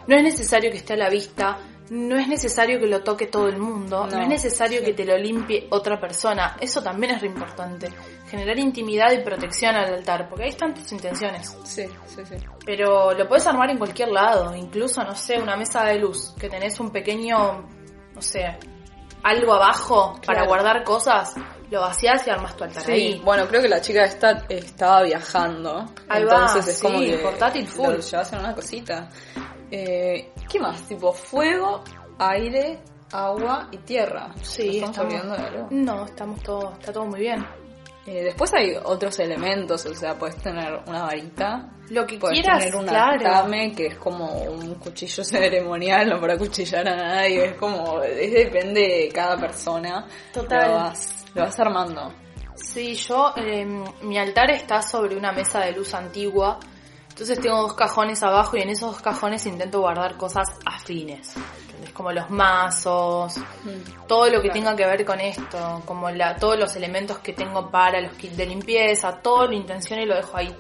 no 0.07 0.17
es 0.17 0.23
necesario 0.25 0.71
que 0.71 0.79
esté 0.79 0.95
a 0.95 0.97
la 0.97 1.09
vista, 1.09 1.57
no 1.91 2.17
es 2.19 2.29
necesario 2.29 2.79
que 2.81 2.87
lo 2.87 3.03
toque 3.03 3.27
todo 3.27 3.49
el 3.49 3.59
mundo, 3.59 4.07
no, 4.07 4.13
No, 4.17 4.23
es 4.23 4.29
necesario 4.29 4.79
sí. 4.79 4.87
que 4.87 4.93
te 4.95 5.05
lo 5.05 5.19
limpie 5.19 5.67
otra 5.71 6.01
persona. 6.01 6.57
Eso 6.61 6.83
también 6.83 7.15
es 7.15 7.21
re 7.21 7.27
importante. 7.27 7.89
Generar 8.29 8.59
intimidad 8.59 9.11
y 9.13 9.19
protección 9.19 9.75
al 9.75 9.93
altar, 9.95 10.29
porque 10.29 10.45
ahí 10.45 10.51
están 10.51 10.73
tus 10.73 10.91
intenciones. 10.93 11.57
Sí, 11.65 11.85
sí, 12.07 12.23
sí. 12.25 12.37
Pero 12.65 13.13
lo 13.13 13.29
puedes 13.29 13.47
armar 13.47 13.71
en 13.71 13.79
cualquier 13.79 14.09
lado, 14.11 14.55
incluso, 14.55 15.03
no 15.03 15.15
sé, 15.17 15.39
una 15.41 15.57
mesa 15.57 15.85
de 15.85 15.99
luz, 15.99 16.33
que 16.39 16.49
tenés 16.49 16.79
un 16.79 16.91
pequeño, 16.91 17.69
no 18.15 18.23
sé, 18.23 18.57
algo 19.25 19.55
abajo 19.55 20.19
para 20.25 20.47
guardar 20.47 20.85
cosas, 20.85 21.35
lo 21.71 21.81
vacías 21.81 22.27
y 22.27 22.31
armas 22.31 22.57
tu 22.57 22.65
altar 22.65 22.83
Sí, 22.85 22.93
ahí. 22.93 23.21
bueno, 23.25 23.47
creo 23.49 23.61
que 23.63 23.69
la 23.69 23.81
chica 23.81 24.05
esta 24.05 24.45
estaba 24.49 25.03
viajando. 25.03 25.87
Ahí 26.09 26.25
va, 26.25 26.33
entonces 26.47 26.69
es 26.69 26.77
sí, 26.79 26.83
como 26.83 27.01
que 27.01 27.19
portátil 27.19 27.67
full. 27.67 27.95
lo 27.95 27.99
llevas 28.01 28.33
en 28.33 28.39
una 28.39 28.55
cosita. 28.55 29.09
Eh, 29.71 30.33
¿Qué 30.51 30.59
más? 30.59 30.83
Tipo 30.89 31.13
fuego, 31.13 31.83
aire, 32.19 32.81
agua 33.13 33.69
y 33.71 33.79
tierra. 33.79 34.33
Sí, 34.43 34.79
¿Estamos 34.79 34.99
olvidando 34.99 35.37
de 35.37 35.43
algo? 35.43 35.69
No, 35.71 36.05
estamos 36.05 36.43
todo, 36.43 36.73
está 36.73 36.93
todo 36.93 37.07
muy 37.07 37.21
bien. 37.21 37.45
Eh, 38.07 38.25
después 38.25 38.53
hay 38.55 38.75
otros 38.83 39.19
elementos, 39.21 39.85
o 39.85 39.95
sea, 39.95 40.19
puedes 40.19 40.37
tener 40.37 40.73
una 40.87 41.03
varita, 41.03 41.69
Lo 41.91 42.07
que 42.07 42.19
puedes 42.19 42.41
quieras, 42.41 42.59
tener 42.59 42.75
un 42.75 42.87
claro. 42.87 43.29
atame, 43.29 43.73
que 43.73 43.87
es 43.89 43.97
como 43.97 44.27
un 44.33 44.75
cuchillo 44.77 45.23
ceremonial, 45.25 46.09
no 46.09 46.21
para 46.21 46.37
cuchillar 46.39 46.89
a 46.89 46.97
nadie, 46.97 47.45
es 47.45 47.55
como, 47.57 48.03
es, 48.03 48.33
depende 48.33 48.81
de 48.81 49.09
cada 49.15 49.37
persona. 49.37 50.07
Total. 50.33 50.69
Lo 50.69 50.75
vas, 50.77 51.27
lo 51.35 51.43
vas 51.43 51.61
armando. 51.61 52.13
Sí, 52.55 52.95
yo, 52.95 53.33
eh, 53.37 53.67
mi 54.03 54.19
altar 54.19 54.51
está 54.51 54.83
sobre 54.83 55.17
una 55.17 55.33
mesa 55.33 55.61
de 55.61 55.73
luz 55.73 55.95
antigua, 55.95 56.59
entonces 57.11 57.39
tengo 57.41 57.59
dos 57.63 57.75
cajones 57.75 58.23
abajo 58.23 58.57
y 58.57 58.63
en 58.63 58.71
esos 58.71 58.93
dos 58.93 59.03
cajones 59.03 59.45
intento 59.47 59.81
guardar 59.81 60.17
cosas 60.17 60.49
afines. 60.65 61.35
¿entendés? 61.67 61.93
Como 61.93 62.13
los 62.13 62.31
mazos, 62.31 63.35
todo 64.09 64.27
lo 64.31 64.41
que 64.41 64.49
Claro. 64.49 64.53
tenga 64.55 64.77
que 64.77 64.87
ver 64.87 65.05
con 65.05 65.21
esto, 65.21 65.83
como 65.85 66.11
la, 66.11 66.37
todos 66.37 66.59
los 66.59 66.75
elementos 66.77 67.19
que 67.19 67.33
tengo 67.35 67.71
para 67.71 68.01
los 68.01 68.13
kits 68.15 68.37
de 68.37 68.47
limpieza, 68.47 69.21
todo 69.21 69.47
lo 69.47 69.53
intenciono 69.53 70.03
y 70.03 70.07
lo 70.07 70.17
dejo 70.17 70.37
ahí. 70.37 70.55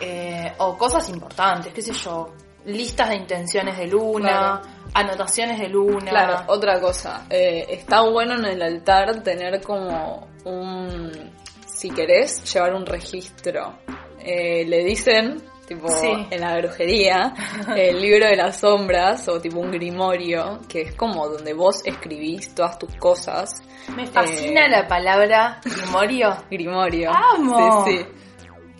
Eh, 0.00 0.52
o 0.58 0.76
cosas 0.78 1.08
importantes, 1.08 1.72
qué 1.72 1.82
sé 1.82 1.92
yo, 1.92 2.30
listas 2.66 3.08
de 3.08 3.16
intenciones 3.16 3.76
de 3.78 3.86
luna, 3.86 4.60
anotaciones 4.94 5.58
de 5.58 5.68
luna. 5.68 6.10
Claro, 6.10 6.44
otra 6.48 6.80
cosa. 6.80 7.26
eh, 7.30 7.66
está 7.70 8.02
bueno 8.02 8.34
en 8.34 8.44
el 8.44 8.62
altar 8.62 9.22
tener 9.22 9.60
como 9.62 10.28
un. 10.44 11.32
Si 11.66 11.90
querés, 11.90 12.44
llevar 12.52 12.74
un 12.74 12.86
registro. 12.86 13.78
Eh, 14.20 14.64
le 14.66 14.84
dicen, 14.84 15.42
tipo, 15.74 15.88
Sí. 15.88 16.26
en 16.30 16.40
la 16.40 16.58
brujería, 16.58 17.32
el 17.76 18.00
libro 18.00 18.26
de 18.26 18.36
las 18.36 18.58
sombras 18.60 19.28
o 19.28 19.40
tipo 19.40 19.58
un 19.60 19.70
grimorio, 19.70 20.60
que 20.68 20.82
es 20.82 20.94
como 20.94 21.28
donde 21.28 21.52
vos 21.54 21.82
escribís 21.84 22.54
todas 22.54 22.78
tus 22.78 22.94
cosas. 22.96 23.62
Me 23.96 24.06
fascina 24.06 24.66
Eh, 24.66 24.70
la 24.70 24.86
palabra 24.88 25.60
grimorio. 25.64 26.36
Grimorio. 26.50 27.10
¡Amo! 27.12 27.84
Sí, 27.86 27.98
sí. 27.98 28.06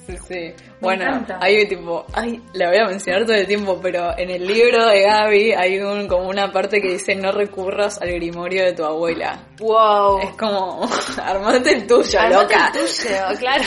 Sí, 0.06 0.16
sí. 0.28 0.71
Bueno, 0.82 1.04
encanta. 1.04 1.38
hay 1.40 1.66
tipo, 1.66 2.04
ay, 2.12 2.42
la 2.54 2.68
voy 2.68 2.78
a 2.78 2.86
mencionar 2.86 3.24
todo 3.24 3.36
el 3.36 3.46
tiempo, 3.46 3.78
pero 3.82 4.18
en 4.18 4.30
el 4.30 4.46
libro 4.46 4.86
de 4.86 5.02
Gaby 5.02 5.52
hay 5.52 5.78
un, 5.80 6.06
como 6.08 6.28
una 6.28 6.50
parte 6.52 6.80
que 6.80 6.88
dice 6.88 7.14
no 7.14 7.32
recurras 7.32 8.00
al 8.02 8.10
grimorio 8.12 8.64
de 8.64 8.72
tu 8.72 8.84
abuela. 8.84 9.46
Wow. 9.58 10.18
Es 10.20 10.36
como, 10.36 10.86
armate 11.22 11.72
el 11.72 11.86
tuyo, 11.86 12.18
Armate 12.20 12.42
loca. 12.42 12.72
el 12.74 12.80
tuyo, 12.80 13.38
claro. 13.38 13.64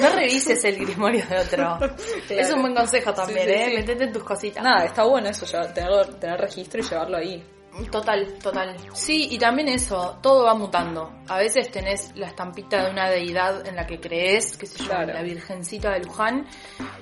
No 0.00 0.08
revises 0.10 0.64
el 0.64 0.76
grimorio 0.76 1.24
de 1.26 1.38
otro. 1.38 1.78
Es 2.28 2.50
un 2.52 2.60
buen 2.62 2.74
consejo 2.74 3.12
también, 3.12 3.46
Sí, 3.46 3.52
sí, 3.54 3.60
¿eh? 3.60 3.66
sí. 3.70 3.74
Metete 3.76 4.04
en 4.04 4.12
tus 4.12 4.22
cositas. 4.24 4.62
Nada, 4.62 4.84
está 4.84 5.04
bueno 5.04 5.28
eso, 5.28 5.46
tener, 5.74 6.06
tener 6.20 6.40
registro 6.40 6.80
y 6.80 6.84
llevarlo 6.84 7.16
ahí. 7.16 7.42
Total, 7.90 8.34
total. 8.42 8.76
Sí, 8.92 9.28
y 9.30 9.38
también 9.38 9.68
eso, 9.68 10.18
todo 10.22 10.44
va 10.44 10.54
mutando. 10.54 11.10
A 11.28 11.38
veces 11.38 11.70
tenés 11.70 12.14
la 12.16 12.26
estampita 12.26 12.84
de 12.84 12.90
una 12.90 13.08
deidad 13.08 13.66
en 13.66 13.76
la 13.76 13.86
que 13.86 13.98
crees, 13.98 14.56
que 14.58 14.66
se 14.66 14.78
llama 14.78 15.04
Claro. 15.04 15.14
la 15.14 15.22
Virgencita 15.22 15.90
de 15.92 16.00
Luján, 16.00 16.46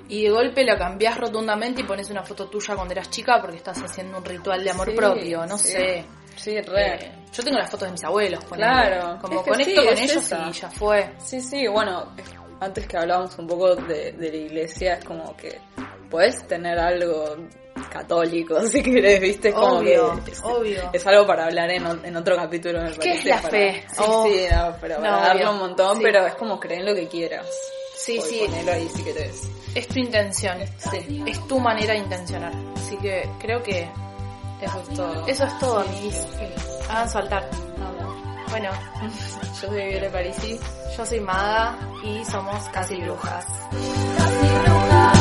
y 0.09 0.24
de 0.24 0.30
golpe 0.30 0.64
la 0.64 0.78
cambiás 0.78 1.18
rotundamente 1.18 1.80
y 1.80 1.85
pones 1.85 2.09
una 2.11 2.22
foto 2.22 2.46
tuya 2.48 2.76
cuando 2.76 2.92
eras 2.92 3.11
chica 3.11 3.40
porque 3.40 3.56
estás 3.56 3.83
haciendo 3.83 4.18
un 4.18 4.24
ritual 4.24 4.62
de 4.62 4.70
amor 4.70 4.90
Sí, 4.90 4.96
propio, 4.96 5.44
no 5.46 5.59
sí. 5.59 5.68
sé. 5.68 6.04
Sí, 6.37 6.61
re. 6.61 6.94
Eh, 6.94 7.12
yo 7.33 7.42
tengo 7.42 7.59
las 7.59 7.68
fotos 7.68 7.88
de 7.88 7.92
mis 7.92 8.04
abuelos, 8.04 8.44
ponele. 8.44 8.68
Claro. 8.70 9.18
Como 9.20 9.40
Es 9.40 9.44
que 9.44 9.50
conecto 9.50 9.80
sí, 9.83 9.87
con 9.88 9.98
ellos 9.98 10.33
y 10.48 10.52
ya 10.52 10.70
fue. 10.70 11.12
Sí, 11.18 11.40
sí, 11.40 11.66
bueno, 11.66 12.12
antes 12.61 12.87
que 12.87 12.96
hablábamos 12.96 13.37
un 13.38 13.46
poco 13.46 13.75
de, 13.75 14.12
de 14.12 14.31
la 14.31 14.37
iglesia, 14.37 14.94
es 14.94 15.05
como 15.05 15.37
que 15.37 15.59
puedes 16.11 16.46
tener 16.46 16.79
algo 16.79 17.37
católico, 17.90 18.61
si 18.68 18.83
querés, 18.83 19.20
viste, 19.20 19.53
como 19.53 19.79
Obvio, 19.79 20.20
que 20.25 20.31
es, 20.33 20.40
obvio. 20.44 20.90
es 20.92 21.07
algo 21.07 21.27
para 21.27 21.46
hablar 21.46 21.70
en, 21.70 22.16
otro 22.16 22.37
capítulo, 22.37 22.81
me 22.83 22.90
¿Qué 22.92 23.12
es 23.14 23.25
la 23.25 23.37
para- 23.38 23.49
fe? 23.51 23.85
Sí, 23.88 24.03
Oh. 24.07 24.25
sí, 24.27 24.44
no, 24.53 24.77
pero 24.81 24.96
para 24.96 25.11
No, 25.11 25.16
darle 25.20 25.49
un 25.49 25.59
montón, 25.59 25.96
Sí. 25.96 26.03
pero 26.05 26.27
es 26.27 26.35
como 26.35 26.61
creer 26.61 26.81
en 26.81 26.87
lo 26.87 26.94
que 26.94 27.09
quieras. 27.09 27.46
Sí, 27.96 28.20
sí. 28.23 28.40
Ahí 28.68 28.88
si 28.94 29.03
querés. 29.03 29.42
Es 29.75 29.87
tu 29.88 29.99
intención. 29.99 30.57
Sí. 30.79 31.23
Es 31.27 31.46
tu 31.46 31.59
manera 31.61 31.92
de 31.92 31.99
intencionar. 31.99 32.53
Así 32.77 32.96
que 32.96 33.29
creo 33.38 33.62
que 33.62 33.88
Eso 34.62 34.81
es 34.88 34.96
todo. 34.96 35.27
eso 35.27 35.44
es 35.44 35.59
todo, 35.59 35.79
amiguis. 35.81 36.27
Hagan 36.88 37.11
su 37.11 37.18
altar. 37.18 37.51
Bueno, 38.51 38.71
Yo 39.61 39.69
soy 39.69 39.87
Viole 39.89 40.11
Parisi. 40.11 40.59
yo 40.97 41.07
soy 41.07 41.21
Maga 41.21 41.77
y 42.03 42.25
somos 42.25 42.69
casi 42.71 42.97
brujas. 42.97 43.47
Casi 44.17 44.49
brujas. 44.65 45.21